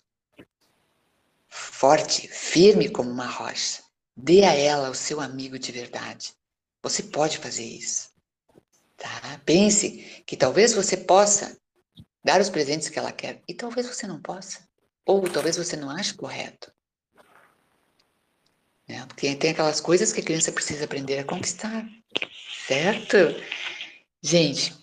Forte, 1.49 2.29
firme 2.29 2.89
como 2.89 3.11
uma 3.11 3.27
rocha. 3.27 3.83
Dê 4.17 4.45
a 4.45 4.55
ela 4.55 4.91
o 4.91 4.95
seu 4.95 5.21
amigo 5.21 5.59
de 5.59 5.73
verdade. 5.73 6.35
Você 6.83 7.03
pode 7.03 7.39
fazer 7.39 7.65
isso. 7.65 8.11
Tá? 8.97 9.41
Pense 9.45 10.23
que 10.27 10.37
talvez 10.37 10.75
você 10.75 10.97
possa 10.97 11.59
dar 12.23 12.41
os 12.41 12.51
presentes 12.51 12.89
que 12.89 12.99
ela 12.99 13.13
quer 13.13 13.43
e 13.49 13.55
talvez 13.55 13.87
você 13.87 14.07
não 14.07 14.21
possa. 14.21 14.67
Ou 15.07 15.29
talvez 15.29 15.57
você 15.57 15.77
não 15.77 15.91
ache 15.91 16.15
correto. 16.15 16.73
Né? 18.89 19.05
Porque 19.07 19.35
tem 19.35 19.51
aquelas 19.51 19.81
coisas 19.81 20.13
que 20.13 20.21
a 20.21 20.25
criança 20.25 20.53
precisa 20.53 20.85
aprender 20.85 21.19
a 21.19 21.25
conquistar. 21.25 21.87
Certo? 22.67 23.17
Gente, 24.23 24.75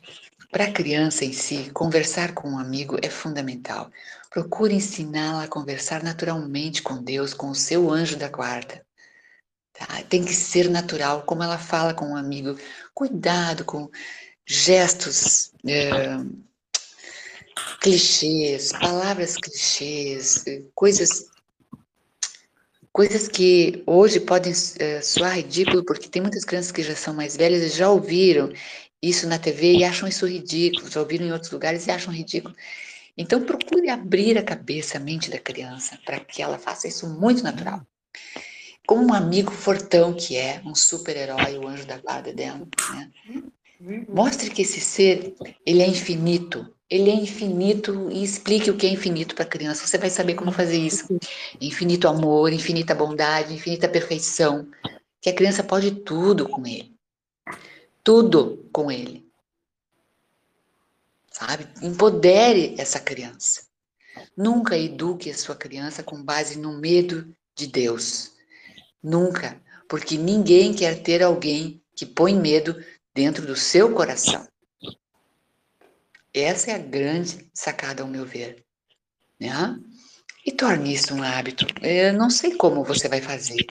para 0.52 0.66
a 0.66 0.72
criança 0.72 1.24
em 1.24 1.32
si, 1.32 1.72
conversar 1.74 2.34
com 2.34 2.50
um 2.50 2.60
amigo 2.60 2.98
é 3.02 3.10
fundamental. 3.10 3.90
Procure 4.30 4.76
ensiná-la 4.76 5.46
a 5.46 5.48
conversar 5.48 6.04
naturalmente 6.04 6.82
com 6.82 7.02
Deus, 7.02 7.34
com 7.34 7.50
o 7.50 7.56
seu 7.56 7.90
anjo 7.90 8.18
da 8.18 8.28
guarda. 8.28 8.86
Tá? 9.74 10.04
Tem 10.10 10.24
que 10.26 10.34
ser 10.34 10.70
natural, 10.70 11.24
como 11.24 11.42
ela 11.42 11.58
fala 11.58 11.94
com 11.94 12.06
um 12.10 12.18
amigo. 12.18 12.58
Cuidado 12.94 13.64
com 13.64 13.90
gestos 14.46 15.52
é, 15.66 16.18
clichês, 17.80 18.74
palavras 18.74 19.38
clichês, 19.38 20.44
coisas 20.76 21.32
coisas 22.92 23.30
que 23.30 23.84
hoje 23.88 24.20
podem 24.20 24.52
é, 24.80 25.00
soar 25.02 25.38
ridículo, 25.38 25.86
porque 25.86 26.10
tem 26.10 26.22
muitas 26.22 26.44
crianças 26.44 26.74
que 26.74 26.84
já 26.84 26.94
são 26.94 27.14
mais 27.14 27.38
velhas 27.38 27.64
e 27.64 27.78
já 27.78 27.90
ouviram 27.90 28.52
isso 29.02 29.28
na 29.28 29.40
TV 29.40 29.78
e 29.78 29.84
acham 29.84 30.08
isso 30.08 30.28
ridículo, 30.28 30.90
já 30.90 31.00
ouviram 31.00 31.26
em 31.26 31.32
outros 31.32 31.52
lugares 31.52 31.88
e 31.88 31.92
acham 31.92 32.14
ridículo. 32.14 32.56
Então 33.18 33.44
procure 33.44 33.90
abrir 33.90 34.38
a 34.38 34.44
cabeça, 34.44 34.98
a 34.98 35.00
mente 35.00 35.30
da 35.30 35.40
criança, 35.40 35.98
para 36.06 36.20
que 36.20 36.42
ela 36.42 36.58
faça 36.58 36.88
isso 36.88 37.08
muito 37.10 37.44
natural. 37.44 37.86
Como 38.88 39.08
um 39.08 39.14
amigo 39.14 39.52
fortão 39.52 40.14
que 40.14 40.38
é, 40.38 40.62
um 40.66 40.76
super-herói, 40.76 41.58
o 41.58 41.68
anjo 41.68 41.86
da 41.86 41.98
guarda 41.98 42.34
dela. 42.34 42.68
Né? 42.94 43.12
Mostre 44.08 44.50
que 44.50 44.62
esse 44.62 44.80
ser, 44.80 45.34
ele 45.66 45.82
é 45.82 45.88
infinito. 45.88 46.74
Ele 46.90 47.10
é 47.10 47.14
infinito 47.14 48.10
e 48.12 48.22
explique 48.22 48.70
o 48.70 48.76
que 48.76 48.86
é 48.86 48.90
infinito 48.90 49.34
para 49.34 49.46
a 49.46 49.48
criança. 49.48 49.88
Você 49.88 49.98
vai 49.98 50.10
saber 50.10 50.36
como 50.36 50.52
fazer 50.52 50.78
isso. 50.78 51.08
Infinito 51.60 52.08
amor, 52.08 52.52
infinita 52.52 52.94
bondade, 52.94 53.54
infinita 53.54 53.88
perfeição. 53.88 54.68
Que 55.22 55.30
a 55.30 55.34
criança 55.34 55.64
pode 55.64 55.92
tudo 55.92 56.50
com 56.50 56.68
ele. 56.68 56.94
Tudo 58.04 58.70
com 58.72 58.92
ele 58.92 59.32
sabe? 61.32 61.68
Empodere 61.82 62.76
essa 62.78 63.00
criança. 63.00 63.64
Nunca 64.38 64.78
eduque 64.78 65.32
a 65.32 65.38
sua 65.38 65.56
criança 65.56 66.04
com 66.04 66.22
base 66.22 66.60
no 66.60 66.78
medo 66.78 67.34
de 67.56 67.66
Deus. 67.66 68.34
Nunca, 69.02 69.60
porque 69.90 70.18
ninguém 70.18 70.74
quer 70.74 71.02
ter 71.02 71.24
alguém 71.24 71.82
que 71.96 72.06
põe 72.06 72.36
medo 72.36 72.76
dentro 73.14 73.46
do 73.46 73.56
seu 73.56 73.94
coração. 73.94 74.48
Essa 76.34 76.72
é 76.72 76.76
a 76.76 76.78
grande 76.78 77.50
sacada, 77.54 78.04
ao 78.04 78.10
meu 78.10 78.26
ver. 78.26 78.64
Né? 79.40 79.80
E 80.46 80.52
torne 80.52 80.94
isso 80.94 81.14
um 81.14 81.24
hábito. 81.24 81.66
Eu 81.82 82.14
não 82.14 82.30
sei 82.30 82.56
como 82.56 82.84
você 82.84 83.10
vai 83.10 83.22
fazer. 83.22 83.66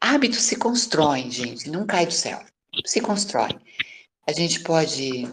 Hábitos 0.00 0.42
se 0.42 0.56
constroem, 0.56 1.30
gente, 1.30 1.70
não 1.70 1.86
cai 1.86 2.06
do 2.06 2.12
céu. 2.12 2.42
Se 2.84 3.00
constrói. 3.00 3.50
A 4.26 4.32
gente 4.32 4.60
pode 4.60 5.28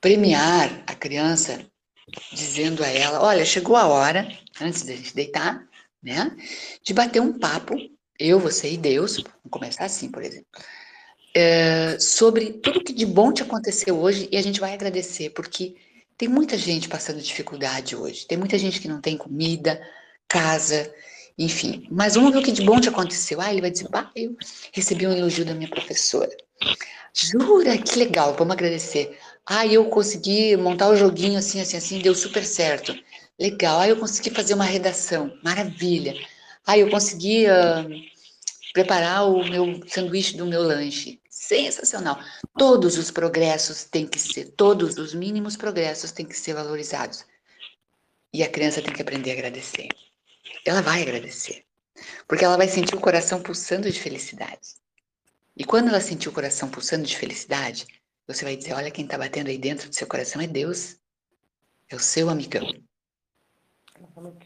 premiar 0.00 0.82
a 0.86 0.94
criança 0.94 1.64
dizendo 2.32 2.82
a 2.82 2.88
ela: 2.88 3.22
olha, 3.22 3.44
chegou 3.44 3.76
a 3.76 3.86
hora, 3.86 4.26
antes 4.60 4.82
da 4.82 4.94
gente 4.94 5.14
deitar, 5.14 5.66
né, 6.02 6.34
de 6.82 6.92
bater 6.92 7.20
um 7.20 7.38
papo, 7.38 7.76
eu, 8.18 8.38
você 8.38 8.72
e 8.72 8.76
Deus, 8.76 9.16
vamos 9.16 9.50
começar 9.50 9.84
assim, 9.84 10.10
por 10.10 10.22
exemplo, 10.22 10.46
é, 11.34 11.98
sobre 11.98 12.52
tudo 12.54 12.84
que 12.84 12.92
de 12.92 13.06
bom 13.06 13.32
te 13.32 13.42
aconteceu 13.42 13.98
hoje 13.98 14.28
e 14.30 14.36
a 14.36 14.42
gente 14.42 14.60
vai 14.60 14.74
agradecer, 14.74 15.30
porque 15.30 15.76
tem 16.16 16.28
muita 16.28 16.56
gente 16.56 16.88
passando 16.88 17.20
dificuldade 17.20 17.96
hoje, 17.96 18.26
tem 18.26 18.38
muita 18.38 18.58
gente 18.58 18.80
que 18.80 18.88
não 18.88 19.00
tem 19.00 19.16
comida, 19.16 19.80
casa, 20.28 20.92
enfim. 21.38 21.86
Mas 21.90 22.14
vamos 22.14 22.32
ver 22.32 22.38
o 22.38 22.42
que 22.42 22.52
de 22.52 22.62
bom 22.62 22.80
te 22.80 22.88
aconteceu. 22.88 23.40
Ah, 23.40 23.50
ele 23.50 23.60
vai 23.60 23.70
dizer, 23.70 23.88
bah, 23.88 24.10
eu 24.14 24.36
recebi 24.72 25.06
um 25.06 25.12
elogio 25.12 25.44
da 25.44 25.54
minha 25.54 25.68
professora. 25.68 26.30
Jura? 27.14 27.76
Que 27.78 27.98
legal, 27.98 28.34
vamos 28.34 28.52
agradecer. 28.52 29.18
Ah, 29.46 29.66
eu 29.66 29.86
consegui 29.86 30.56
montar 30.56 30.88
o 30.88 30.96
joguinho 30.96 31.38
assim, 31.38 31.60
assim, 31.60 31.76
assim, 31.76 31.98
deu 32.00 32.14
super 32.14 32.44
certo. 32.44 32.94
Legal. 33.38 33.80
Ah, 33.80 33.88
eu 33.88 33.96
consegui 33.96 34.30
fazer 34.30 34.54
uma 34.54 34.64
redação. 34.64 35.32
Maravilha. 35.42 36.14
Ah, 36.66 36.78
eu 36.78 36.88
consegui 36.90 37.46
uh, 37.46 37.88
preparar 38.72 39.28
o 39.28 39.44
meu 39.44 39.80
sanduíche 39.88 40.36
do 40.36 40.46
meu 40.46 40.62
lanche. 40.62 41.20
Sensacional. 41.28 42.18
Todos 42.56 42.96
os 42.96 43.10
progressos 43.10 43.84
têm 43.84 44.06
que 44.06 44.18
ser, 44.18 44.50
todos 44.50 44.96
os 44.96 45.12
mínimos 45.12 45.56
progressos 45.56 46.12
têm 46.12 46.24
que 46.24 46.38
ser 46.38 46.54
valorizados. 46.54 47.24
E 48.32 48.42
a 48.42 48.48
criança 48.48 48.80
tem 48.80 48.94
que 48.94 49.02
aprender 49.02 49.30
a 49.30 49.34
agradecer. 49.34 49.88
Ela 50.64 50.80
vai 50.80 51.02
agradecer. 51.02 51.64
Porque 52.26 52.44
ela 52.44 52.56
vai 52.56 52.68
sentir 52.68 52.94
o 52.94 53.00
coração 53.00 53.42
pulsando 53.42 53.90
de 53.90 54.00
felicidade. 54.00 54.74
E 55.56 55.64
quando 55.64 55.88
ela 55.88 56.00
sentir 56.00 56.28
o 56.28 56.32
coração 56.32 56.68
pulsando 56.68 57.04
de 57.04 57.16
felicidade, 57.16 57.86
você 58.26 58.44
vai 58.44 58.56
dizer: 58.56 58.72
olha, 58.72 58.90
quem 58.90 59.04
está 59.04 59.18
batendo 59.18 59.48
aí 59.48 59.58
dentro 59.58 59.88
do 59.88 59.94
seu 59.94 60.06
coração 60.06 60.40
é 60.40 60.46
Deus. 60.46 60.96
É 61.88 61.96
o 61.96 62.00
seu 62.00 62.30
amigão. 62.30 62.66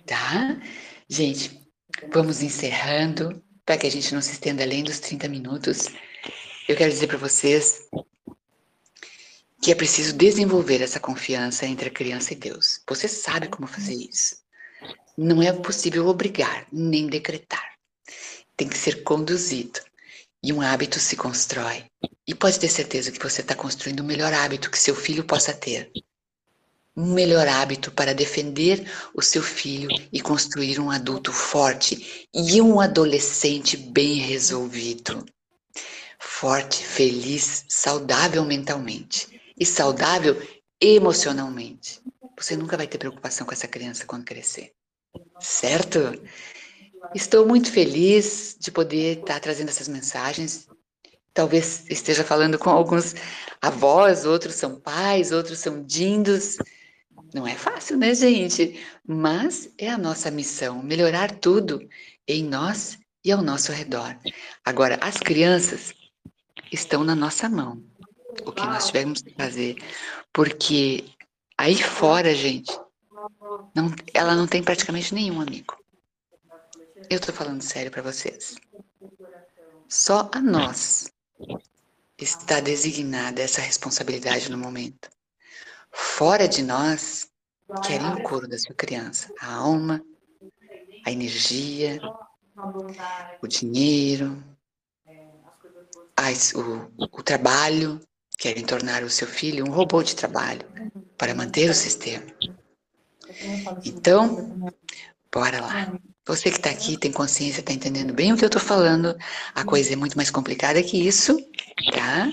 Tá? 0.04 0.60
Gente, 1.08 1.68
vamos 2.12 2.42
encerrando 2.42 3.42
para 3.64 3.78
que 3.78 3.86
a 3.86 3.90
gente 3.90 4.12
não 4.14 4.20
se 4.20 4.32
estenda 4.32 4.62
além 4.62 4.82
dos 4.82 4.98
30 4.98 5.28
minutos. 5.28 5.86
Eu 6.68 6.76
quero 6.76 6.90
dizer 6.90 7.06
para 7.06 7.18
vocês 7.18 7.88
que 9.62 9.70
é 9.70 9.74
preciso 9.74 10.12
desenvolver 10.12 10.82
essa 10.82 11.00
confiança 11.00 11.66
entre 11.66 11.88
a 11.88 11.92
criança 11.92 12.32
e 12.32 12.36
Deus. 12.36 12.80
Você 12.88 13.08
sabe 13.08 13.48
como 13.48 13.66
fazer 13.66 13.94
isso. 13.94 14.45
Não 15.16 15.42
é 15.42 15.50
possível 15.50 16.06
obrigar, 16.08 16.66
nem 16.70 17.06
decretar. 17.06 17.74
Tem 18.54 18.68
que 18.68 18.76
ser 18.76 19.02
conduzido. 19.02 19.80
E 20.42 20.52
um 20.52 20.60
hábito 20.60 21.00
se 21.00 21.16
constrói. 21.16 21.86
E 22.26 22.34
pode 22.34 22.58
ter 22.60 22.68
certeza 22.68 23.10
que 23.10 23.22
você 23.22 23.40
está 23.40 23.54
construindo 23.54 24.00
o 24.00 24.04
melhor 24.04 24.32
hábito 24.34 24.70
que 24.70 24.78
seu 24.78 24.94
filho 24.94 25.24
possa 25.24 25.54
ter. 25.54 25.90
Um 26.94 27.14
melhor 27.14 27.48
hábito 27.48 27.90
para 27.90 28.14
defender 28.14 28.90
o 29.14 29.22
seu 29.22 29.42
filho 29.42 29.88
e 30.12 30.20
construir 30.20 30.78
um 30.78 30.90
adulto 30.90 31.32
forte 31.32 32.28
e 32.34 32.60
um 32.60 32.78
adolescente 32.78 33.76
bem 33.76 34.16
resolvido. 34.16 35.24
Forte, 36.18 36.84
feliz, 36.84 37.64
saudável 37.68 38.44
mentalmente 38.44 39.40
e 39.58 39.64
saudável 39.64 40.36
emocionalmente. 40.78 42.02
Você 42.38 42.54
nunca 42.54 42.76
vai 42.76 42.86
ter 42.86 42.98
preocupação 42.98 43.46
com 43.46 43.54
essa 43.54 43.66
criança 43.66 44.04
quando 44.04 44.24
crescer. 44.24 44.75
Certo? 45.40 46.20
Estou 47.14 47.46
muito 47.46 47.70
feliz 47.70 48.56
de 48.58 48.70
poder 48.70 49.18
estar 49.18 49.40
trazendo 49.40 49.68
essas 49.68 49.88
mensagens. 49.88 50.68
Talvez 51.32 51.84
esteja 51.88 52.24
falando 52.24 52.58
com 52.58 52.70
alguns 52.70 53.14
avós, 53.60 54.24
outros 54.24 54.54
são 54.54 54.80
pais, 54.80 55.32
outros 55.32 55.58
são 55.58 55.84
dindos. 55.84 56.56
Não 57.34 57.46
é 57.46 57.54
fácil, 57.54 57.96
né, 57.96 58.14
gente? 58.14 58.80
Mas 59.06 59.68
é 59.76 59.90
a 59.90 59.98
nossa 59.98 60.30
missão 60.30 60.82
melhorar 60.82 61.30
tudo 61.30 61.86
em 62.26 62.42
nós 62.44 62.98
e 63.24 63.30
ao 63.30 63.42
nosso 63.42 63.72
redor. 63.72 64.16
Agora, 64.64 64.98
as 65.00 65.16
crianças 65.16 65.92
estão 66.72 67.04
na 67.04 67.14
nossa 67.14 67.48
mão. 67.48 67.82
O 68.44 68.52
que 68.52 68.64
nós 68.64 68.86
tivermos 68.86 69.22
que 69.22 69.34
fazer. 69.34 69.76
Porque 70.32 71.04
aí 71.58 71.74
fora, 71.76 72.34
gente, 72.34 72.72
não, 73.74 73.94
ela 74.12 74.34
não 74.34 74.46
tem 74.46 74.62
praticamente 74.62 75.14
nenhum 75.14 75.40
amigo. 75.40 75.76
Eu 77.10 77.18
estou 77.18 77.34
falando 77.34 77.62
sério 77.62 77.90
para 77.90 78.02
vocês. 78.02 78.56
Só 79.88 80.28
a 80.32 80.40
nós 80.40 81.12
está 82.18 82.60
designada 82.60 83.42
essa 83.42 83.60
responsabilidade 83.60 84.50
no 84.50 84.58
momento. 84.58 85.08
Fora 85.92 86.48
de 86.48 86.62
nós, 86.62 87.30
querem 87.86 88.12
o 88.14 88.22
couro 88.22 88.48
da 88.48 88.58
sua 88.58 88.74
criança, 88.74 89.32
a 89.40 89.54
alma, 89.54 90.02
a 91.04 91.10
energia, 91.10 92.00
o 93.42 93.46
dinheiro, 93.46 94.42
as, 96.16 96.52
o, 96.54 96.90
o 96.98 97.22
trabalho, 97.22 98.00
querem 98.38 98.64
tornar 98.64 99.02
o 99.02 99.10
seu 99.10 99.26
filho 99.26 99.64
um 99.66 99.72
robô 99.72 100.02
de 100.02 100.16
trabalho 100.16 100.66
para 101.16 101.34
manter 101.34 101.70
o 101.70 101.74
sistema. 101.74 102.26
Então, 103.84 104.72
bora 105.32 105.60
lá. 105.60 105.98
Você 106.26 106.50
que 106.50 106.56
está 106.56 106.70
aqui 106.70 106.96
tem 106.96 107.12
consciência, 107.12 107.60
está 107.60 107.72
entendendo 107.72 108.12
bem 108.12 108.32
o 108.32 108.36
que 108.36 108.44
eu 108.44 108.48
estou 108.48 108.60
falando. 108.60 109.16
A 109.54 109.64
coisa 109.64 109.92
é 109.92 109.96
muito 109.96 110.16
mais 110.16 110.30
complicada 110.30 110.82
que 110.82 111.06
isso, 111.06 111.38
tá? 111.92 112.28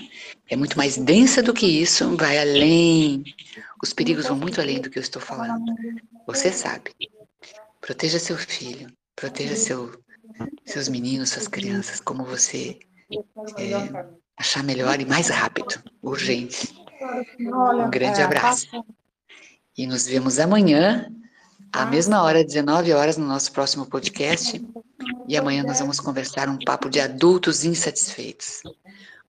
É 0.48 0.56
muito 0.56 0.76
mais 0.76 0.96
densa 0.96 1.42
do 1.42 1.54
que 1.54 1.66
isso, 1.66 2.16
vai 2.16 2.38
além. 2.38 3.22
Os 3.82 3.92
perigos 3.92 4.26
vão 4.26 4.36
muito 4.36 4.60
além 4.60 4.80
do 4.80 4.90
que 4.90 4.98
eu 4.98 5.02
estou 5.02 5.22
falando. 5.22 5.64
Você 6.26 6.50
sabe. 6.50 6.90
Proteja 7.80 8.18
seu 8.18 8.36
filho, 8.36 8.90
proteja 9.14 9.54
seu, 9.54 9.92
seus 10.64 10.88
meninos, 10.88 11.30
suas 11.30 11.46
crianças, 11.46 12.00
como 12.00 12.24
você 12.24 12.78
é, 13.58 14.06
achar 14.36 14.64
melhor 14.64 15.00
e 15.00 15.04
mais 15.04 15.28
rápido, 15.28 15.82
urgente. 16.02 16.74
Um 17.38 17.90
grande 17.90 18.20
abraço. 18.22 18.66
E 19.76 19.86
nos 19.86 20.06
vemos 20.06 20.38
amanhã 20.38 21.10
à 21.74 21.84
mesma 21.84 22.22
hora, 22.22 22.44
19 22.44 22.92
horas, 22.92 23.16
no 23.16 23.26
nosso 23.26 23.50
próximo 23.50 23.84
podcast. 23.84 24.64
E 25.26 25.36
amanhã 25.36 25.64
nós 25.64 25.80
vamos 25.80 25.98
conversar 25.98 26.48
um 26.48 26.56
papo 26.64 26.88
de 26.88 27.00
adultos 27.00 27.64
insatisfeitos. 27.64 28.62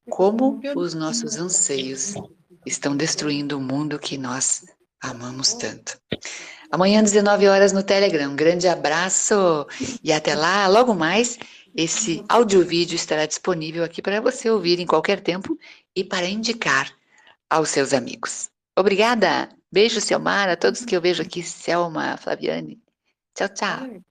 Como 0.08 0.62
os 0.76 0.94
nossos 0.94 1.38
anseios 1.38 2.14
estão 2.64 2.96
destruindo 2.96 3.58
o 3.58 3.62
mundo 3.62 3.98
que 3.98 4.16
nós 4.16 4.64
amamos 5.02 5.54
tanto. 5.54 6.00
Amanhã, 6.72 7.02
19 7.02 7.48
horas, 7.48 7.74
no 7.74 7.82
Telegram. 7.82 8.30
Um 8.30 8.36
grande 8.36 8.68
abraço 8.68 9.66
e 10.04 10.14
até 10.14 10.36
lá, 10.36 10.68
logo 10.68 10.94
mais, 10.94 11.40
esse 11.76 12.24
áudio-vídeo 12.30 12.96
estará 12.96 13.26
disponível 13.26 13.84
aqui 13.84 14.04
para 14.04 14.22
você 14.22 14.50
ouvir 14.52 14.80
em 14.80 14.86
qualquer 14.86 15.20
tempo 15.20 15.58
e 15.96 16.04
para 16.04 16.28
indicar 16.28 16.92
aos 17.50 17.70
seus 17.70 17.92
amigos. 17.92 18.50
Obrigada! 18.78 19.55
Beijo, 19.72 20.00
Selmar, 20.00 20.50
a 20.50 20.56
todos 20.56 20.86
que 20.86 20.96
eu 20.96 21.02
vejo 21.02 21.22
aqui, 21.22 21.44
Selma, 21.44 22.18
Flaviane. 22.18 22.82
Tchau, 23.34 23.50
tchau. 23.50 24.06